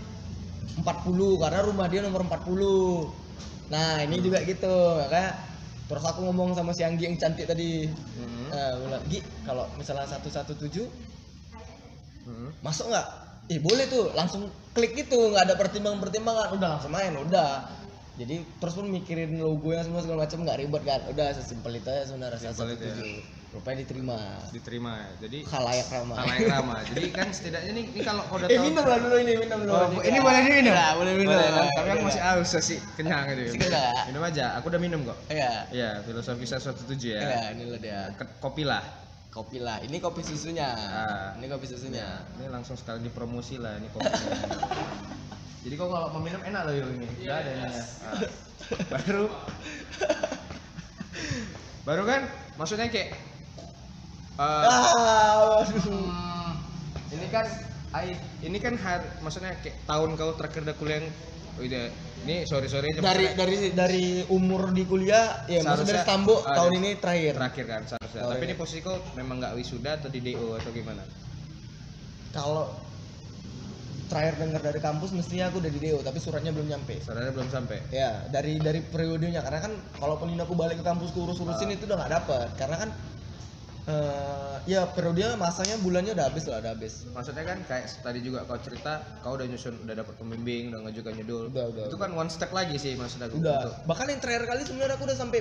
40 0.77 0.85
karena 1.39 1.61
rumah 1.65 1.87
dia 1.87 2.01
nomor 2.01 2.23
40 2.23 3.09
nah 3.69 3.97
Hmm. 3.97 4.05
ini 4.05 4.17
juga 4.21 4.39
gitu 4.43 4.69
makanya 4.99 5.33
terus 5.89 6.05
aku 6.05 6.21
ngomong 6.23 6.53
sama 6.53 6.71
si 6.71 6.85
Anggi 6.85 7.05
yang 7.05 7.17
cantik 7.17 7.47
tadi 7.47 7.89
eh 8.49 8.73
bilang 8.79 9.03
Gi 9.07 9.19
kalau 9.43 9.65
misalnya 9.75 10.05
117 10.05 11.08
Mhm. 12.29 12.49
masuk 12.61 12.87
nggak 12.88 13.07
eh 13.49 13.59
boleh 13.59 13.88
tuh 13.88 14.12
langsung 14.12 14.45
klik 14.71 14.93
gitu 14.95 15.33
nggak 15.33 15.49
ada 15.49 15.55
pertimbangan 15.57 15.99
pertimbangan 15.99 16.53
udah 16.53 16.69
langsung 16.77 16.93
main 16.93 17.17
udah 17.17 17.64
jadi 18.14 18.45
terus 18.59 18.75
pun 18.75 18.85
mikirin 18.85 19.38
logo 19.38 19.71
yang 19.71 19.81
semua 19.81 20.03
segala 20.03 20.27
macam 20.27 20.45
nggak 20.45 20.59
ribet 20.59 20.83
kan 20.85 21.01
udah 21.09 21.27
sesimpel 21.33 21.73
itu 21.73 21.88
aja 21.88 22.05
sebenarnya 22.05 22.38
Simpel 22.45 22.77
itu 22.77 22.85
ya. 22.85 22.95
117 23.01 23.37
rupanya 23.49 23.77
diterima 23.81 24.17
diterima 24.53 24.93
ya. 24.93 25.11
jadi 25.19 25.38
khalayak 25.41 25.88
ramah 25.88 26.17
halayak 26.21 26.47
ramah 26.53 26.79
jadi 26.85 27.09
kan 27.09 27.29
setidaknya 27.33 27.71
ini, 27.73 27.83
ini 27.88 28.01
kalau 28.05 28.21
kau 28.29 28.37
udah 28.37 28.45
eh 28.45 28.59
tahu 28.61 28.64
minum 28.69 28.85
lah 28.85 28.99
dulu 29.01 29.17
ini 29.17 29.33
minum 29.41 29.59
dulu 29.64 29.73
Oh, 29.73 29.88
ini 30.05 30.19
boleh 30.21 30.41
diminum? 30.45 30.75
ya, 30.77 30.88
boleh 30.93 31.12
minum 31.17 31.33
Boleh, 31.33 31.49
kan? 31.49 31.57
Boleh, 31.57 31.73
Tapi 31.73 31.88
aku 31.88 31.97
boleh. 31.97 32.09
masih 32.12 32.23
haus 32.29 32.53
sih 32.61 32.79
kenyang 33.01 33.25
gitu. 33.33 33.57
Minum 34.12 34.21
aja. 34.21 34.45
Aku 34.61 34.69
udah 34.69 34.77
minum 34.77 35.01
kok. 35.01 35.17
iya 35.33 35.64
Iya, 35.73 35.91
filosofi 36.05 36.45
117 36.45 37.09
ya. 37.09 37.21
iya 37.25 37.41
ini 37.57 37.62
loh 37.64 37.81
dia 37.81 38.12
Kopi 38.37 38.69
lah. 38.69 38.85
Kopi 39.29 39.61
lah 39.61 39.79
ini 39.85 40.01
kopi 40.01 40.25
susunya 40.25 40.73
Ah. 40.73 41.37
ini 41.37 41.47
kopi 41.47 41.69
susunya 41.69 42.25
Ini 42.41 42.49
langsung 42.49 42.75
sekali 42.81 43.05
dipromosi 43.05 43.61
lah 43.61 43.77
ini 43.77 43.88
kopi. 43.93 44.09
Jadi 45.69 45.75
kok 45.75 45.88
kalau 45.91 46.09
mau 46.14 46.23
minum 46.23 46.41
enak 46.41 46.62
loh 46.64 46.73
ini. 46.97 47.09
Udah 47.27 47.37
ada 47.45 47.51
ini 47.53 47.67
ya. 47.69 47.85
Ah. 48.09 48.19
Baru 48.97 49.25
Baru 51.85 52.03
kan 52.05 52.29
maksudnya 52.61 52.88
kayak 52.93 53.17
eh, 54.38 54.64
ah 54.69 55.61
waduh 55.64 55.83
Hmm, 55.88 56.53
ini 57.11 57.27
kan 57.33 57.47
ini 58.43 58.59
kan 58.59 58.75
har, 58.79 59.01
maksudnya 59.21 59.55
kayak 59.59 59.77
tahun 59.85 60.15
kau 60.15 60.33
terakhir 60.35 60.63
dah 60.65 60.77
kuliah 60.77 60.99
yang- 61.03 61.15
oh 61.59 61.63
iya, 61.63 61.91
ini 62.23 62.37
sorry 62.47 62.69
sorry 62.71 62.95
aja, 62.95 63.03
dari 63.03 63.27
maksudnya 63.35 63.39
dari 63.39 63.57
dari 63.75 64.05
umur 64.31 64.71
di 64.71 64.87
kuliah 64.87 65.43
ya 65.47 65.63
maksudnya 65.63 66.01
dari 66.01 66.07
Stambo 66.07 66.35
ada- 66.43 66.57
tahun 66.63 66.73
ini 66.79 66.91
terakhir. 66.99 67.33
Terakhir 67.35 67.65
kan 67.67 67.83
seharusnya. 67.87 68.21
Oh, 68.23 68.31
tapi 68.31 68.45
iya. 68.45 68.49
ini 68.51 68.55
posisi 68.55 68.81
kau 68.81 68.97
memang 69.15 69.37
nggak 69.43 69.55
wisuda 69.59 69.91
atau 69.99 70.09
di 70.09 70.21
DO 70.23 70.55
atau 70.55 70.71
gimana? 70.71 71.03
Kalau 72.31 72.71
terakhir 74.09 74.41
dengar 74.41 74.61
dari 74.65 74.81
kampus 74.81 75.13
mestinya 75.13 75.53
aku 75.53 75.61
udah 75.61 75.69
di 75.69 75.81
DO 75.85 75.99
tapi 76.01 76.17
suratnya 76.17 76.49
belum 76.55 76.69
nyampe. 76.71 76.97
Saudara 77.05 77.29
belum 77.29 77.49
sampai? 77.53 77.77
Ya 77.93 78.25
dari 78.33 78.57
dari 78.57 78.81
periodenya. 78.81 79.45
Karena 79.45 79.61
kan 79.61 79.73
kalaupun 80.01 80.33
ini 80.33 80.41
aku 80.41 80.57
balik 80.57 80.81
ke 80.81 80.85
kampus 80.87 81.13
urus 81.13 81.37
urusin 81.41 81.75
itu 81.75 81.85
udah 81.85 81.97
nggak 82.01 82.13
dapet. 82.23 82.49
Karena 82.57 82.77
kan 82.81 82.91
eh 83.88 84.57
ya 84.68 84.85
periodenya 84.92 85.40
masanya 85.40 85.81
bulannya 85.81 86.12
udah 86.12 86.29
habis 86.29 86.44
lah 86.44 86.61
udah 86.61 86.77
habis. 86.77 87.09
Maksudnya 87.09 87.44
kan 87.48 87.59
kayak 87.64 87.88
tadi 88.05 88.20
juga 88.20 88.44
kau 88.44 88.61
cerita 88.61 89.01
kau 89.24 89.33
udah 89.40 89.48
nyusun 89.48 89.81
udah 89.88 89.94
dapat 89.96 90.14
pembimbing 90.20 90.68
udah 90.68 90.85
ngajukan 90.85 91.12
nyedul 91.16 91.44
Udah, 91.48 91.64
udah, 91.72 91.85
itu 91.88 91.96
kan 91.96 92.11
one 92.12 92.29
step 92.29 92.53
lagi 92.53 92.77
sih 92.77 92.92
maksud 93.01 93.24
aku. 93.24 93.40
Udah. 93.40 93.64
Untuk- 93.64 93.77
bahkan 93.88 94.07
yang 94.12 94.20
terakhir 94.20 94.44
kali 94.44 94.62
sebenarnya 94.68 95.01
aku 95.01 95.09
udah 95.09 95.16
sampai 95.16 95.40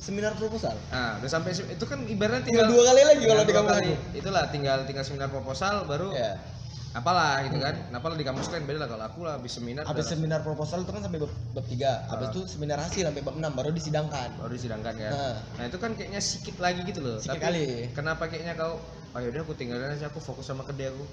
seminar 0.00 0.32
proposal. 0.36 0.76
Nah, 0.92 1.20
udah 1.20 1.30
sampai 1.32 1.52
itu 1.52 1.84
kan 1.84 2.00
ibaratnya 2.08 2.44
tinggal 2.44 2.68
tinggal 2.68 2.72
dua 2.72 2.82
kali 2.92 3.02
lagi 3.08 3.24
kalau 3.28 3.44
di 3.44 3.52
kali. 3.52 3.68
aku. 3.92 3.92
Itulah 4.16 4.44
tinggal 4.48 4.78
tinggal 4.88 5.04
seminar 5.04 5.28
proposal 5.28 5.84
baru 5.84 6.16
ya 6.16 6.53
apalah 6.94 7.42
gitu 7.42 7.58
kan. 7.58 7.74
Kenapa 7.90 8.14
di 8.14 8.22
kampus 8.22 8.46
kalian 8.46 8.66
beda 8.70 8.78
lah 8.86 8.88
kalau 8.88 9.04
aku 9.10 9.18
lah 9.26 9.34
habis 9.36 9.52
seminar 9.58 9.82
habis 9.82 10.06
seminar 10.06 10.40
proposal 10.46 10.86
itu 10.86 10.94
kan 10.94 11.02
sampai 11.02 11.18
bab, 11.18 11.32
bab 11.50 11.66
3 11.66 12.06
habis 12.06 12.26
Ah. 12.28 12.32
itu 12.32 12.40
seminar 12.46 12.78
hasil 12.78 13.02
sampai 13.10 13.22
bab 13.26 13.34
6 13.34 13.50
baru 13.50 13.70
disidangkan 13.74 14.28
baru 14.38 14.52
disidangkan 14.54 14.94
kan. 14.94 15.10
Nah. 15.10 15.36
Nah, 15.58 15.64
itu 15.66 15.78
kan 15.82 15.90
kayaknya 15.98 16.20
sikit 16.22 16.56
lagi 16.62 16.80
gitu 16.86 17.02
loh. 17.02 17.18
Sikit 17.18 17.34
Tapi 17.34 17.42
kali. 17.42 17.66
kenapa 17.92 18.30
kayaknya 18.30 18.54
kau 18.54 18.78
oh 19.14 19.20
yaudah 19.20 19.42
aku 19.42 19.54
tinggalin 19.58 19.90
aja 19.90 20.06
aku 20.06 20.22
fokus 20.22 20.46
sama 20.46 20.62
kerja 20.62 20.94
aku. 20.94 21.04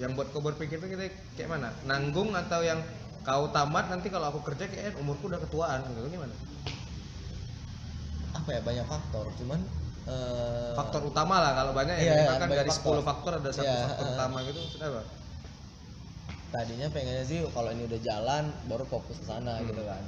Yang 0.00 0.10
buat 0.16 0.28
kau 0.32 0.40
berpikir 0.40 0.80
tuh 0.80 0.88
kita 0.88 1.12
kayak 1.36 1.48
mana? 1.52 1.68
Nanggung 1.84 2.32
atau 2.32 2.64
yang 2.64 2.80
kau 3.20 3.52
tamat 3.52 3.92
nanti 3.92 4.08
kalau 4.08 4.32
aku 4.32 4.40
kerja 4.40 4.64
kayak 4.72 4.96
umurku 4.96 5.28
udah 5.28 5.36
ketuaan 5.44 5.84
gitu 5.84 6.08
gimana? 6.08 6.32
apa 8.30 8.56
ya 8.56 8.60
banyak 8.62 8.86
faktor 8.88 9.26
cuman 9.36 9.60
eh, 10.10 10.72
Faktor 10.74 11.02
utama 11.04 11.38
lah 11.38 11.52
kalau 11.54 11.72
banyak 11.72 11.96
Iya, 11.96 12.14
ya 12.16 12.34
kan 12.34 12.46
banyak 12.46 12.58
dari 12.60 12.70
faktor. 12.70 12.98
10 12.98 13.06
faktor 13.06 13.32
ada 13.38 13.50
satu 13.50 13.64
Iya, 13.64 13.78
faktor 13.86 14.06
eh. 14.06 14.14
utama 14.14 14.38
gitu 14.42 14.60
kenapa? 14.74 15.00
tadinya 16.50 16.90
pengennya 16.90 17.22
sih 17.22 17.38
kalau 17.54 17.70
ini 17.70 17.86
udah 17.86 18.00
jalan 18.02 18.44
baru 18.66 18.82
fokus 18.84 19.22
ke 19.22 19.26
sana 19.28 19.62
Hmm. 19.62 19.70
gitu 19.70 19.86
kan 19.86 20.02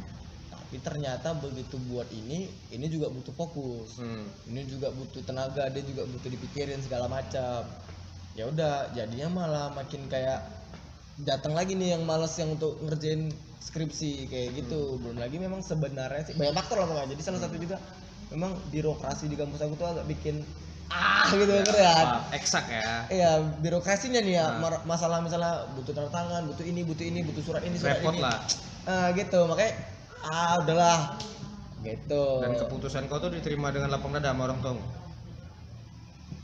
tapi 0.50 0.76
ternyata 0.80 1.28
begitu 1.36 1.76
buat 1.86 2.08
ini 2.10 2.50
ini 2.68 2.86
juga 2.88 3.06
butuh 3.06 3.30
fokus 3.32 4.02
Hmm. 4.02 4.26
ini 4.50 4.66
juga 4.66 4.90
butuh 4.90 5.22
tenaga 5.22 5.70
dia 5.70 5.86
juga 5.86 6.02
butuh 6.02 6.26
dipikirin 6.28 6.82
segala 6.82 7.06
macam 7.06 7.62
ya 8.34 8.48
udah 8.48 8.90
jadinya 8.90 9.28
malah 9.30 9.66
makin 9.70 10.08
kayak 10.08 10.42
datang 11.20 11.54
lagi 11.54 11.78
nih 11.78 11.94
yang 11.94 12.02
males 12.02 12.34
yang 12.34 12.50
untuk 12.50 12.74
ngerjain 12.80 13.30
skripsi 13.62 14.26
kayak 14.26 14.58
gitu 14.58 14.98
belum 14.98 15.22
lagi 15.22 15.38
memang 15.38 15.62
sebenarnya 15.62 16.26
sih 16.26 16.34
banyak 16.34 16.56
faktor 16.56 16.82
lah 16.82 16.90
pokoknya 16.90 17.08
jadi 17.14 17.22
salah 17.22 17.40
satu 17.40 17.54
juga 17.54 17.78
memang 18.32 18.56
birokrasi 18.68 19.28
di 19.28 19.36
kampus 19.36 19.60
aku 19.60 19.76
tuh 19.76 19.88
agak 19.88 20.08
bikin 20.08 20.40
ah 20.92 21.24
gitu 21.32 21.48
kan 21.72 22.04
Wah, 22.04 22.20
eksak 22.36 22.68
ya. 22.68 23.08
Iya, 23.08 23.30
birokrasinya 23.64 24.20
nih 24.20 24.34
ya, 24.36 24.60
Nah. 24.60 24.84
masalah 24.84 25.24
misalnya 25.24 25.64
butuh 25.72 25.96
tanda 25.96 26.12
tangan, 26.12 26.44
butuh 26.52 26.64
ini, 26.68 26.84
butuh 26.84 27.00
ini, 27.00 27.24
butuh 27.24 27.40
surat 27.40 27.64
ini, 27.64 27.80
surat 27.80 27.96
Repot 27.96 28.12
ini. 28.12 28.20
lah. 28.20 28.36
Ah, 28.84 29.08
gitu, 29.16 29.48
makanya 29.48 29.72
ah 30.20 30.60
udahlah. 30.60 31.16
Gitu. 31.80 32.24
Dan 32.44 32.60
keputusan 32.60 33.08
kau 33.08 33.18
tuh 33.18 33.32
diterima 33.32 33.72
dengan 33.72 33.88
lapang 33.88 34.12
dada 34.12 34.36
sama 34.36 34.52
orang 34.52 34.60
tua. 34.60 34.76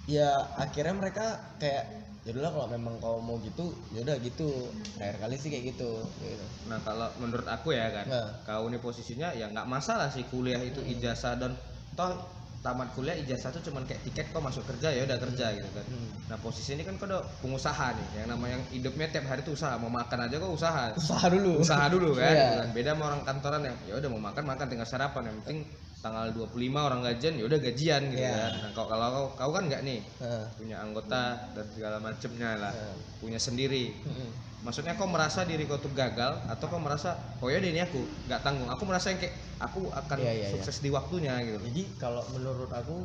Ya 0.08 0.32
akhirnya 0.56 0.96
mereka 0.96 1.26
kayak 1.60 1.84
ya 2.24 2.32
udahlah 2.32 2.52
kalau 2.56 2.68
memang 2.72 2.94
kau 3.04 3.20
mau 3.20 3.36
gitu, 3.44 3.76
ya 3.92 4.00
udah 4.00 4.16
gitu. 4.24 4.48
Terakhir 4.96 5.16
kali 5.20 5.36
sih 5.36 5.52
kayak 5.52 5.76
gitu. 5.76 5.92
gitu. 6.24 6.46
Nah 6.72 6.80
kalau 6.80 7.12
menurut 7.20 7.44
aku 7.44 7.76
ya 7.76 7.92
kan, 7.92 8.08
Nah. 8.08 8.28
kau 8.48 8.64
ini 8.72 8.80
posisinya 8.80 9.36
ya 9.36 9.52
nggak 9.52 9.68
masalah 9.68 10.08
sih 10.08 10.24
kuliah 10.32 10.60
itu 10.64 10.80
ijazah 10.80 11.36
dan 11.36 11.52
toh 11.98 12.14
tamat 12.58 12.90
kuliah 12.90 13.14
ijazah 13.14 13.50
tuh 13.50 13.62
cuman 13.70 13.86
kayak 13.86 14.02
tiket 14.02 14.26
kau 14.30 14.42
masuk 14.42 14.66
kerja 14.66 14.90
ya 14.90 15.06
udah 15.06 15.18
kerja 15.18 15.46
gitu 15.54 15.70
kan. 15.70 15.86
Hmm. 15.86 16.10
Nah 16.26 16.36
posisi 16.38 16.74
ini 16.74 16.82
kan 16.82 16.94
kau 16.94 17.06
udah 17.06 17.22
pengusaha 17.38 17.94
nih, 17.94 18.06
yang 18.22 18.28
namanya 18.30 18.58
yang 18.58 18.64
hidupnya 18.74 19.06
tiap 19.10 19.26
hari 19.26 19.42
tuh 19.42 19.54
usaha, 19.54 19.78
mau 19.78 19.86
makan 19.86 20.26
aja 20.26 20.36
kau 20.38 20.54
usaha. 20.54 20.90
Usaha 20.94 21.26
dulu. 21.30 21.62
usaha 21.62 21.86
dulu 21.86 22.18
kan 22.18 22.30
Iya. 22.30 22.42
gitu 22.42 22.54
kan. 22.58 22.68
beda 22.74 22.90
sama 22.94 23.02
orang 23.10 23.22
kantoran 23.22 23.62
yang 23.62 23.76
ya 23.86 23.94
udah 23.98 24.08
mau 24.10 24.22
makan 24.26 24.44
makan 24.46 24.66
tinggal 24.66 24.88
sarapan 24.90 25.22
yang 25.30 25.36
penting 25.42 25.58
tanggal 25.98 26.26
25 26.30 26.78
orang 26.78 27.00
gajian 27.02 27.34
ya 27.38 27.44
udah 27.46 27.58
gajian 27.58 28.02
gitu 28.10 28.22
Iya. 28.22 28.34
kan 28.38 28.52
nah, 28.58 28.70
kau 28.74 28.86
kalau 28.86 29.06
kau, 29.10 29.26
kau 29.34 29.50
kan 29.54 29.62
nggak 29.66 29.82
nih 29.82 30.00
Nah, 30.18 30.46
punya 30.54 30.76
anggota 30.78 31.22
dan 31.54 31.66
segala 31.74 31.96
macemnya 31.98 32.50
lah 32.54 32.70
Iya. 32.74 32.90
punya 33.18 33.38
sendiri 33.38 33.90
mm-mm. 34.02 34.30
maksudnya 34.62 34.94
kau 34.94 35.06
merasa 35.06 35.42
diri 35.42 35.62
kau 35.66 35.78
tuh 35.78 35.90
gagal 35.94 36.38
atau 36.46 36.66
kau 36.66 36.78
merasa 36.78 37.18
oh 37.38 37.50
ya 37.50 37.58
ini 37.58 37.82
aku 37.82 37.98
nggak 38.26 38.40
tanggung 38.46 38.70
aku 38.70 38.82
merasa 38.86 39.10
yang 39.10 39.18
kayak 39.18 39.34
aku 39.58 39.90
akan 39.90 40.18
Iya, 40.22 40.32
iya, 40.38 40.46
sukses 40.54 40.76
di 40.84 40.90
waktunya 40.90 41.34
gitu. 41.42 41.58
Jadi 41.70 41.82
kalau 41.98 42.22
menurut 42.34 42.70
aku 42.70 42.96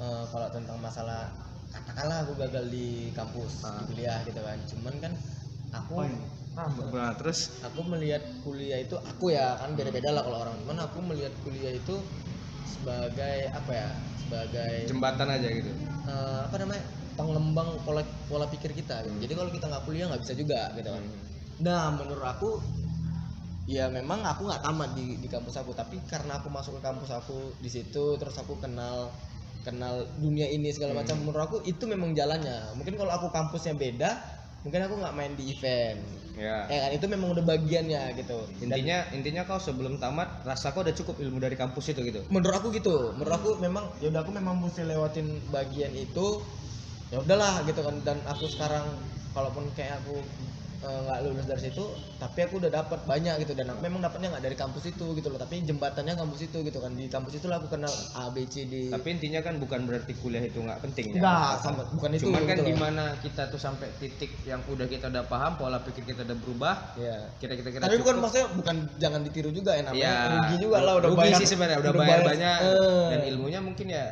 eh, 0.00 0.24
kalau 0.32 0.48
tentang 0.52 0.78
masalah 0.80 1.28
katakanlah 1.72 2.24
aku 2.24 2.32
gagal 2.40 2.64
di 2.72 3.12
kampus 3.12 3.52
Ah. 3.64 3.80
di 3.80 3.82
kuliah 3.92 4.18
gitu 4.24 4.40
kan. 4.40 4.58
Cuman 4.70 4.94
kan 5.02 5.12
aku 5.74 5.94
ah, 6.56 6.68
nah, 6.92 7.12
terus? 7.20 7.52
aku 7.60 7.80
melihat 7.84 8.22
kuliah 8.44 8.78
itu 8.80 8.96
aku 8.96 9.36
ya 9.36 9.56
kan 9.60 9.76
beda-beda 9.76 10.10
lah 10.16 10.22
kalau 10.24 10.38
orang. 10.44 10.56
Cuman 10.64 10.78
aku 10.80 10.98
melihat 11.04 11.32
kuliah 11.44 11.72
itu 11.76 11.96
sebagai 12.66 13.36
apa 13.52 13.72
ya 13.72 13.88
sebagai 14.26 14.72
jembatan 14.90 15.28
aja 15.30 15.48
gitu? 15.52 15.70
Eh, 16.06 16.40
apa 16.46 16.56
namanya 16.62 16.82
penglembang 17.16 17.68
pola 17.82 18.02
pola 18.28 18.46
pikir 18.46 18.76
kita 18.76 19.02
gitu. 19.08 19.16
jadi 19.24 19.32
kalau 19.34 19.50
kita 19.50 19.66
nggak 19.72 19.84
kuliah 19.88 20.06
nggak 20.12 20.22
bisa 20.22 20.34
juga 20.36 20.60
gitu 20.76 20.90
kan. 20.92 21.04
Nah 21.64 21.82
menurut 21.96 22.26
aku 22.26 22.48
ya 23.66 23.90
memang 23.90 24.22
aku 24.22 24.46
nggak 24.46 24.62
tamat 24.62 24.90
di 24.94 25.18
di 25.18 25.28
kampus 25.34 25.58
aku 25.58 25.74
tapi 25.74 25.98
karena 26.06 26.38
aku 26.38 26.48
masuk 26.56 26.78
ke 26.78 26.82
kampus 26.86 27.10
aku 27.10 27.38
di 27.58 27.70
situ 27.70 28.14
terus 28.20 28.36
aku 28.38 28.54
kenal 28.62 29.10
kenal 29.66 29.94
dunia 30.22 30.46
ini 30.46 30.70
segala 30.70 30.94
Hmm. 30.94 31.00
macam 31.02 31.16
menurut 31.26 31.42
aku 31.42 31.56
itu 31.66 31.84
memang 31.90 32.14
jalannya. 32.14 32.70
Mungkin 32.78 32.94
kalau 32.94 33.10
aku 33.18 33.26
kampusnya 33.34 33.74
beda 33.74 34.10
mungkin 34.62 34.80
aku 34.86 34.94
nggak 35.02 35.14
main 35.18 35.32
di 35.38 35.44
event. 35.54 35.98
Ya. 36.38 36.66
Ya 36.70 36.78
kan? 36.86 36.90
Itu 36.94 37.06
memang 37.10 37.34
udah 37.34 37.42
bagiannya 37.42 38.02
gitu. 38.18 38.38
Dan 38.62 38.78
intinya 38.78 38.98
intinya 39.14 39.42
kau 39.46 39.58
sebelum 39.58 39.98
tamat 39.98 40.28
rasa 40.46 40.70
kau 40.74 40.82
udah 40.86 40.94
cukup 40.94 41.18
ilmu 41.22 41.38
dari 41.42 41.58
kampus 41.58 41.90
itu 41.90 42.00
gitu? 42.06 42.22
Menurut 42.30 42.54
aku 42.62 42.68
gitu. 42.74 43.14
Menurut 43.18 43.34
aku 43.34 43.50
memang 43.58 43.84
ya 44.02 44.06
udah 44.10 44.22
aku 44.22 44.30
memang 44.34 44.54
mesti 44.62 44.82
lewatin 44.86 45.26
bagian 45.50 45.90
itu. 45.94 46.26
Ya 47.10 47.18
udahlah 47.22 47.62
gitu 47.66 47.80
kan. 47.86 47.96
Dan 48.06 48.18
aku 48.26 48.46
sekarang 48.50 48.86
kalaupun 49.34 49.70
kayak 49.74 50.02
aku 50.02 50.22
eh, 50.82 51.00
nggak 51.06 51.18
lulus 51.24 51.46
dari 51.48 51.62
situ 51.70 51.84
tapi 52.16 52.44
aku 52.44 52.60
udah 52.60 52.70
dapat 52.72 53.00
banyak 53.08 53.44
gitu. 53.44 53.52
Dan 53.56 53.72
aku 53.72 53.80
memang 53.80 54.00
dapatnya 54.04 54.36
nggak 54.36 54.44
dari 54.44 54.56
kampus 54.56 54.84
itu 54.88 55.06
gitu 55.16 55.28
loh 55.32 55.40
tapi 55.40 55.64
jembatannya 55.64 56.16
kampus 56.16 56.40
itu 56.48 56.58
gitu 56.64 56.78
kan. 56.80 56.92
Di 56.92 57.06
kampus 57.08 57.38
itu 57.38 57.46
lah 57.48 57.60
aku 57.60 57.68
kenal 57.72 57.92
A 58.16 58.28
B 58.32 58.44
C 58.48 58.68
D. 58.68 58.92
Tapi 58.92 59.06
intinya 59.16 59.40
kan 59.40 59.56
bukan 59.56 59.88
berarti 59.88 60.12
kuliah 60.18 60.44
itu 60.44 60.60
nggak 60.60 60.80
penting 60.84 61.16
ya. 61.16 61.20
Nggak, 61.22 61.52
sama- 61.62 61.88
bukan 61.92 62.10
itu 62.12 62.24
cuman 62.28 62.42
kan 62.44 62.56
gitu 62.56 62.62
loh. 62.62 62.68
di 62.68 62.74
mana 62.76 63.04
kita 63.22 63.42
tuh 63.48 63.60
sampai 63.60 63.88
titik 64.00 64.30
yang 64.44 64.60
udah 64.66 64.86
kita 64.88 65.08
udah 65.08 65.24
paham 65.26 65.52
pola 65.56 65.78
pikir 65.80 66.02
kita 66.04 66.22
udah 66.26 66.36
berubah 66.38 66.74
ya 66.96 67.16
kita 67.40 67.54
kita 67.56 67.68
kita 67.72 67.82
tapi 67.86 67.96
bukan 68.00 68.16
maksudnya 68.20 68.46
bukan 68.54 68.76
jangan 69.00 69.20
ditiru 69.24 69.50
juga 69.52 69.76
ya 69.76 69.82
namanya 69.86 70.02
ya 70.02 70.16
rugi 70.32 70.56
juga 70.62 70.78
lah 70.82 70.94
udah 71.00 71.08
rugi 71.12 71.20
bayar 71.22 71.38
sih 71.40 71.48
sebenarnya 71.48 71.78
udah, 71.80 71.92
bayar, 71.96 72.20
banyak. 72.24 72.58
Eh. 72.60 73.06
dan 73.12 73.20
ilmunya 73.30 73.60
mungkin 73.62 73.86
ya 73.90 74.06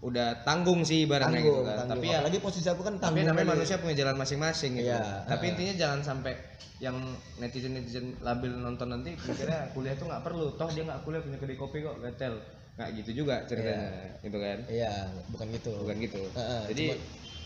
udah 0.00 0.40
tanggung 0.48 0.80
sih 0.80 1.04
ibaratnya 1.04 1.44
gitu 1.44 1.60
kan. 1.60 1.84
tanggung. 1.84 2.00
tapi 2.00 2.06
ya 2.08 2.18
apalagi 2.24 2.38
posisi 2.40 2.68
aku 2.72 2.80
kan 2.80 2.94
tapi 2.96 3.20
tanggung 3.20 3.28
namanya 3.36 3.44
kali. 3.44 3.52
manusia 3.60 3.76
punya 3.76 3.94
jalan 4.00 4.16
masing-masing 4.16 4.72
gitu. 4.80 4.96
Iya, 4.96 5.04
tapi 5.28 5.44
intinya 5.52 5.74
jangan 5.76 6.00
sampai 6.00 6.32
yang 6.80 6.96
netizen 7.36 7.76
netizen 7.76 8.16
labil 8.24 8.56
nonton 8.56 8.88
nanti 8.88 9.12
mikirnya 9.12 9.68
kuliah 9.76 9.92
tuh 10.00 10.08
nggak 10.08 10.24
perlu. 10.24 10.56
Toh 10.56 10.72
dia 10.72 10.88
nggak 10.88 11.04
kuliah 11.04 11.20
punya 11.20 11.36
kedai 11.36 11.56
kopi 11.60 11.84
kok 11.84 12.00
gatel. 12.00 12.40
Nggak 12.80 12.88
gitu 13.04 13.10
juga 13.12 13.44
ceritanya 13.44 14.16
gitu 14.24 14.38
kan? 14.40 14.58
Iya 14.72 14.92
bukan 15.28 15.46
gitu. 15.52 15.72
Bukan 15.84 15.96
gitu. 16.00 16.22
Heeh, 16.32 16.62
jadi 16.72 16.84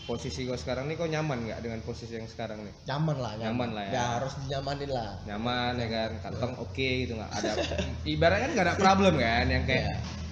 posisi 0.07 0.47
kau 0.47 0.55
sekarang 0.55 0.87
nih 0.87 0.95
kau 0.95 1.11
nyaman 1.11 1.51
nggak 1.51 1.59
dengan 1.59 1.83
posisi 1.83 2.15
yang 2.15 2.31
sekarang 2.31 2.63
nih? 2.63 2.73
Nyaman 2.87 3.17
lah 3.19 3.31
Nyaman. 3.35 3.69
Lah 3.75 3.83
ya. 3.91 4.03
harus 4.15 4.33
dinyamanin 4.47 4.89
lah. 4.95 5.11
Nyaman 5.27 5.73
ya 5.75 5.87
kan? 5.91 6.11
Kantong 6.23 6.53
oke 6.63 6.87
gitu 7.03 7.19
nggak 7.19 7.31
ada. 7.35 7.51
Ibaratnya 8.07 8.47
kan 8.47 8.51
nggak 8.55 8.67
ada 8.71 8.75
problem 8.79 9.13
kan? 9.19 9.45
Yang 9.51 9.65
kayak 9.67 9.83
Iya. 9.91 10.23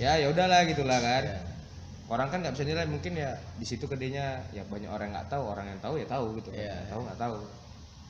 Ya 0.00 0.16
ya 0.16 0.26
udahlah 0.32 0.64
gitulah 0.64 0.96
kan. 0.96 1.24
Iya. 1.28 1.38
orang 2.10 2.26
kan 2.26 2.42
nggak 2.42 2.58
bisa 2.58 2.66
nilai 2.66 2.90
mungkin 2.90 3.14
ya 3.14 3.38
di 3.54 3.62
situ 3.62 3.86
kedainya 3.86 4.42
ya 4.50 4.66
banyak 4.66 4.90
orang 4.90 5.12
yang 5.12 5.22
nggak 5.22 5.30
tahu 5.30 5.44
orang 5.46 5.66
yang 5.70 5.78
tahu 5.78 5.94
ya 6.00 6.06
tahu 6.08 6.26
gitu 6.40 6.48
kan. 6.50 6.58
Nggak 6.58 6.88
tahu 6.90 7.00
nggak 7.06 7.20
tahu. 7.20 7.36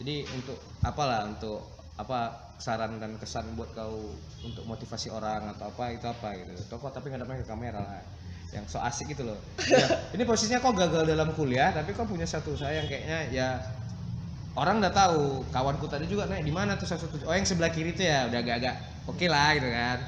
Jadi 0.00 0.14
untuk 0.32 0.58
apalah 0.80 1.20
untuk 1.28 1.60
apa 2.00 2.20
saran 2.56 2.96
dan 2.96 3.20
kesan 3.20 3.52
buat 3.58 3.76
kau 3.76 4.16
untuk 4.40 4.64
motivasi 4.64 5.12
orang 5.12 5.52
atau 5.52 5.68
apa 5.68 5.92
itu 5.92 6.06
apa 6.08 6.32
gitu. 6.38 6.52
Toko 6.72 6.88
tapi 6.88 7.12
nggak 7.12 7.44
ke 7.44 7.46
kamera 7.50 7.82
lah. 7.82 8.00
Yang 8.56 8.72
so 8.72 8.78
asik 8.80 9.12
gitu 9.12 9.28
loh. 9.28 9.36
Ya, 9.68 9.84
ini 10.16 10.24
posisinya 10.24 10.64
kau 10.64 10.72
gagal 10.72 11.04
dalam 11.04 11.36
kuliah 11.36 11.68
tapi 11.74 11.92
kau 11.92 12.08
punya 12.08 12.24
satu 12.24 12.56
usaha 12.56 12.72
yang 12.72 12.88
kayaknya 12.88 13.28
ya 13.28 13.48
orang 14.56 14.80
udah 14.80 14.94
tahu. 14.96 15.44
Kawanku 15.52 15.92
tadi 15.92 16.08
juga 16.08 16.24
naik 16.24 16.48
di 16.48 16.54
mana 16.56 16.80
tuh 16.80 16.88
satu 16.88 17.04
oh 17.28 17.34
yang 17.36 17.44
sebelah 17.44 17.68
kiri 17.68 17.92
tuh 17.92 18.08
ya 18.08 18.32
udah 18.32 18.40
agak-agak 18.40 18.74
oke 19.10 19.26
lah 19.26 19.48
gitu 19.58 19.68
kan 19.68 19.98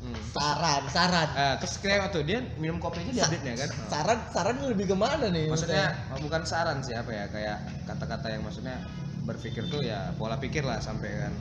Hmm. 0.00 0.16
saran 0.32 0.82
saran. 0.88 1.28
Ah, 1.36 1.54
terus 1.60 1.76
kayak 1.76 2.08
waktu 2.08 2.24
dia 2.24 2.40
minum 2.56 2.80
kopi 2.80 3.04
aja 3.04 3.28
diupdate 3.28 3.44
nya 3.44 3.52
kan? 3.60 3.68
Saran 3.92 4.18
saran 4.32 4.56
lebih 4.64 4.88
ke 4.88 4.96
mana 4.96 5.28
nih? 5.28 5.52
Maksudnya 5.52 5.92
oh, 6.16 6.18
bukan 6.24 6.42
saran 6.48 6.80
sih 6.80 6.96
apa 6.96 7.12
ya? 7.12 7.24
Kayak 7.28 7.68
kata-kata 7.84 8.32
yang 8.32 8.40
maksudnya 8.40 8.80
berpikir 9.28 9.68
tuh 9.68 9.84
ya 9.84 10.16
pola 10.16 10.40
pikir 10.40 10.64
lah 10.64 10.80
sampai 10.80 11.28
kan 11.28 11.32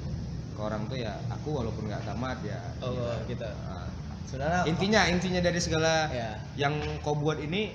ke 0.52 0.60
orang 0.60 0.92
tuh 0.92 1.00
ya 1.00 1.16
aku 1.32 1.56
walaupun 1.56 1.88
nggak 1.88 2.04
tamat 2.04 2.36
ya 2.44 2.60
oh 2.84 3.16
gitu. 3.32 3.48
Ah, 3.48 3.88
sebenarnya 4.28 4.68
intinya 4.68 5.02
intinya 5.08 5.40
dari 5.40 5.60
segala 5.64 6.12
ya 6.12 6.36
yang 6.60 6.76
kau 7.00 7.16
buat 7.16 7.40
ini 7.40 7.72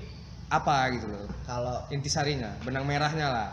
apa 0.52 0.92
gitu 1.00 1.08
loh. 1.08 1.24
Kalau 1.48 1.88
intisarinya 1.88 2.60
benang 2.60 2.84
merahnya 2.84 3.32
lah. 3.32 3.48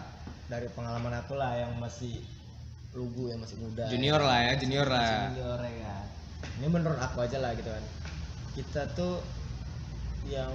Dari 0.52 0.67
pengalaman 0.76 1.15
aku 1.24 1.39
lah 1.39 1.56
yang 1.56 1.80
masih 1.80 2.20
lugu 2.91 3.32
yang 3.32 3.39
masih 3.39 3.56
muda. 3.63 3.88
Junior 3.88 4.20
lah 4.20 4.52
ya 4.52 4.54
junior 4.60 4.84
masih 4.84 5.00
lah 5.00 5.32
junior 5.32 5.60
ya 5.63 5.72
kan 5.80 6.20
ini 6.58 6.67
menurut 6.67 6.97
aku 6.97 7.21
aja 7.21 7.38
lah 7.38 7.54
gitu 7.54 7.67
kan. 7.67 7.84
Kita 8.51 8.82
tuh 8.91 9.21
yang 10.23 10.51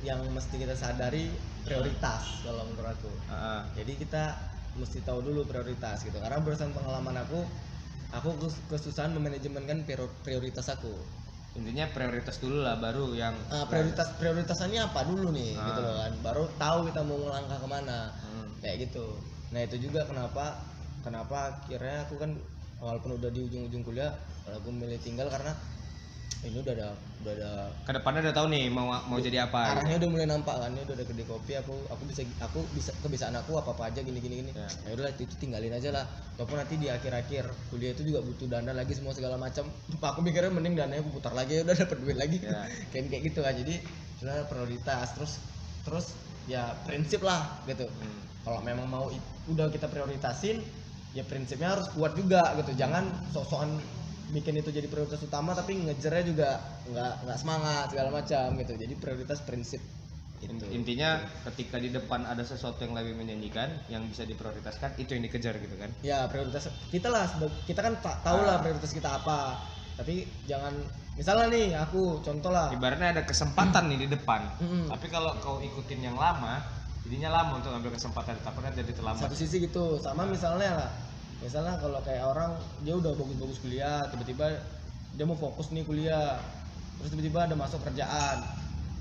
yang 0.00 0.22
mesti 0.30 0.54
kita 0.56 0.74
sadari 0.74 1.34
prioritas 1.60 2.22
kalau 2.42 2.62
menurut 2.64 2.90
aku. 2.90 3.10
Ah, 3.26 3.66
jadi 3.72 3.92
kita 3.96 4.22
mesti 4.72 5.02
tahu 5.02 5.20
dulu 5.20 5.44
prioritas 5.44 6.00
gitu. 6.00 6.14
Karena 6.14 6.38
berdasarkan 6.38 6.72
pengalaman 6.72 7.16
aku 7.18 7.42
aku 8.10 8.28
kes- 8.38 8.62
kesusahan 8.68 9.10
memanajemenkan 9.12 9.82
prior- 9.82 10.14
prioritas 10.20 10.66
aku. 10.68 10.94
Intinya 11.50 11.90
prioritas 11.90 12.38
dulu 12.38 12.62
lah 12.62 12.78
baru 12.78 13.10
yang 13.12 13.34
Ah, 13.50 13.66
prioritas 13.66 14.14
prioritasannya 14.14 14.80
apa 14.80 15.02
dulu 15.02 15.34
nih 15.34 15.52
Ah. 15.52 15.66
gitu 15.66 15.80
loh 15.80 15.94
kan. 15.96 16.12
Baru 16.22 16.44
tahu 16.54 16.78
kita 16.86 17.00
mau 17.02 17.18
melangkah 17.18 17.58
ke 17.58 17.68
mana. 17.68 18.00
Hmm. 18.20 18.46
kayak 18.60 18.86
gitu. 18.86 19.16
Nah 19.50 19.64
itu 19.64 19.80
juga 19.80 20.04
kenapa 20.04 20.52
kenapa 21.00 21.36
akhirnya 21.50 22.04
aku 22.04 22.14
kan 22.14 22.36
walaupun 22.80 23.20
udah 23.20 23.30
di 23.30 23.40
ujung-ujung 23.44 23.84
kuliah 23.84 24.10
aku 24.48 24.72
milih 24.72 24.98
tinggal 25.04 25.28
karena 25.28 25.52
ini 26.40 26.56
udah 26.64 26.72
ada 26.72 26.88
udah 27.20 27.32
ada 27.36 27.50
ke 27.84 27.92
depannya 27.92 28.20
udah 28.24 28.32
tahu 28.32 28.46
nih 28.48 28.64
mau 28.72 28.88
mau 28.88 29.20
jadi 29.20 29.44
apa 29.44 29.76
arahnya 29.76 30.00
udah 30.00 30.08
mulai 30.08 30.24
nampak 30.24 30.56
kan 30.56 30.72
ini 30.72 30.88
udah 30.88 30.96
ada 30.96 31.04
kedai 31.04 31.26
kopi 31.28 31.52
aku 31.60 31.76
aku 31.92 32.02
bisa 32.08 32.24
aku 32.40 32.64
bisa 32.72 32.90
kebiasaan 33.04 33.36
aku 33.36 33.60
apa 33.60 33.76
apa 33.76 33.92
aja 33.92 34.00
gini 34.00 34.24
gini. 34.24 34.40
Gini 34.40 34.50
Ya. 34.56 34.64
ya 34.88 34.90
udahlah 34.96 35.12
itu 35.20 35.36
tinggalin 35.36 35.68
aja 35.76 35.92
lah. 35.92 36.08
Ataupun 36.40 36.56
nanti 36.56 36.80
di 36.80 36.88
akhir-akhir 36.88 37.44
kuliah 37.68 37.92
itu 37.92 38.08
juga 38.08 38.24
butuh 38.24 38.48
dana 38.48 38.72
lagi 38.72 38.96
semua 38.96 39.12
segala 39.12 39.36
macam. 39.36 39.68
Aku 40.00 40.24
mikirnya 40.24 40.48
mending 40.48 40.80
dananya 40.80 41.04
aku 41.04 41.20
putar 41.20 41.36
lagi 41.36 41.60
ya 41.60 41.62
udah 41.68 41.76
dapat 41.84 41.98
duit 42.00 42.16
lagi. 42.16 42.40
Ya. 42.40 42.64
kayak 42.96 43.12
kayak 43.12 43.22
gitu 43.28 43.38
kan 43.44 43.52
jadi 43.52 43.74
sebenarnya 44.16 44.44
prioritas. 44.48 45.06
Terus 45.20 45.32
terus 45.84 46.06
ya 46.48 46.72
prinsip 46.88 47.20
lah 47.20 47.60
gitu. 47.68 47.84
Hmm. 47.84 48.20
kalau 48.40 48.64
memang 48.64 48.88
mau 48.88 49.12
udah 49.52 49.68
kita 49.68 49.92
prioritasin 49.92 50.64
ya 51.10 51.26
prinsipnya 51.26 51.74
harus 51.74 51.90
kuat 51.94 52.14
juga 52.14 52.54
gitu. 52.58 52.74
Jangan 52.78 53.10
sok-sokan 53.34 53.70
bikin 54.30 54.62
itu 54.62 54.70
jadi 54.70 54.86
prioritas 54.86 55.18
utama 55.26 55.50
tapi 55.58 55.74
ngejarnya 55.74 56.22
juga 56.22 56.48
nggak 56.86 57.26
nggak 57.26 57.38
semangat 57.38 57.84
segala 57.90 58.10
macam 58.14 58.46
gitu. 58.58 58.72
Jadi 58.78 58.94
prioritas 58.98 59.42
prinsip. 59.42 59.82
Itu 60.40 60.48
In- 60.70 60.82
intinya 60.82 61.20
ketika 61.50 61.76
di 61.76 61.92
depan 61.92 62.24
ada 62.24 62.40
sesuatu 62.40 62.80
yang 62.86 62.96
lebih 62.96 63.12
menjanjikan 63.18 63.68
yang 63.92 64.06
bisa 64.08 64.24
diprioritaskan 64.24 64.96
itu 64.96 65.12
yang 65.18 65.22
dikejar 65.26 65.58
gitu 65.60 65.76
kan? 65.76 65.90
Ya 66.00 66.24
prioritas 66.30 66.70
kita 66.88 67.12
lah 67.12 67.28
kita 67.66 67.80
kan 67.84 67.98
tak 68.00 68.22
tahu 68.24 68.40
lah 68.46 68.62
prioritas 68.62 68.94
kita 68.94 69.20
apa. 69.20 69.58
Tapi 70.00 70.24
jangan 70.48 70.72
misalnya 71.12 71.46
nih 71.52 71.76
aku 71.76 72.24
contoh 72.24 72.48
lah. 72.48 72.72
Ibaratnya 72.72 73.20
ada 73.20 73.22
kesempatan 73.28 73.92
nih 73.92 74.08
di 74.08 74.08
depan. 74.16 74.48
Tapi 74.88 75.06
kalau 75.12 75.36
kau 75.44 75.60
ikutin 75.60 76.08
yang 76.08 76.16
lama 76.16 76.79
jadinya 77.06 77.30
lama 77.32 77.58
untuk 77.60 77.70
ngambil 77.72 77.92
kesempatan 77.96 78.36
takutnya 78.44 78.72
jadi 78.76 78.92
terlambat. 78.92 79.24
Satu 79.28 79.36
sisi 79.36 79.56
gitu 79.64 79.96
sama 80.00 80.28
misalnya 80.28 80.84
lah. 80.84 80.90
Misalnya 81.40 81.80
kalau 81.80 82.00
kayak 82.04 82.24
orang 82.28 82.52
dia 82.84 82.94
udah 82.96 83.16
bagus-bagus 83.16 83.58
kuliah 83.64 84.04
tiba-tiba 84.12 84.60
dia 85.16 85.24
mau 85.24 85.36
fokus 85.36 85.72
nih 85.72 85.84
kuliah. 85.88 86.36
Terus 87.00 87.16
tiba-tiba 87.16 87.48
ada 87.48 87.56
masuk 87.56 87.80
kerjaan. 87.80 88.44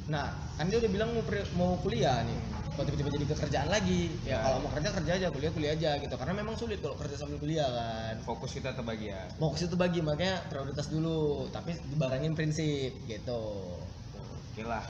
Nah 0.08 0.32
kan 0.56 0.66
dia 0.72 0.80
udah 0.80 0.92
bilang 0.92 1.10
mau 1.12 1.24
mau 1.60 1.72
kuliah 1.84 2.24
nih. 2.24 2.40
Kok 2.80 2.88
tiba-tiba 2.88 3.12
jadi 3.12 3.26
kekerjaan 3.36 3.68
lagi 3.68 4.08
ya, 4.24 4.40
Ya. 4.40 4.48
kalau 4.48 4.64
mau 4.64 4.72
kerja 4.72 4.90
kerja 4.96 5.12
aja 5.20 5.28
kuliah 5.36 5.52
kuliah 5.52 5.72
aja 5.76 5.92
gitu. 6.00 6.16
Karena 6.16 6.34
memang 6.40 6.56
sulit 6.56 6.80
kalau 6.80 6.96
kerja 6.96 7.20
sambil 7.20 7.36
kuliah 7.36 7.68
kan. 7.68 8.16
Fokus 8.24 8.56
kita 8.56 8.72
terbagi 8.72 9.12
ya? 9.12 9.28
Fokus 9.36 9.68
itu 9.68 9.76
bagi 9.76 10.00
makanya 10.00 10.48
prioritas 10.48 10.88
dulu. 10.88 11.52
Tapi 11.52 11.76
dibarengin 11.92 12.40
prinsip 12.40 12.96
gitu. 13.04 13.44
Oke 14.56 14.64
lah 14.64 14.84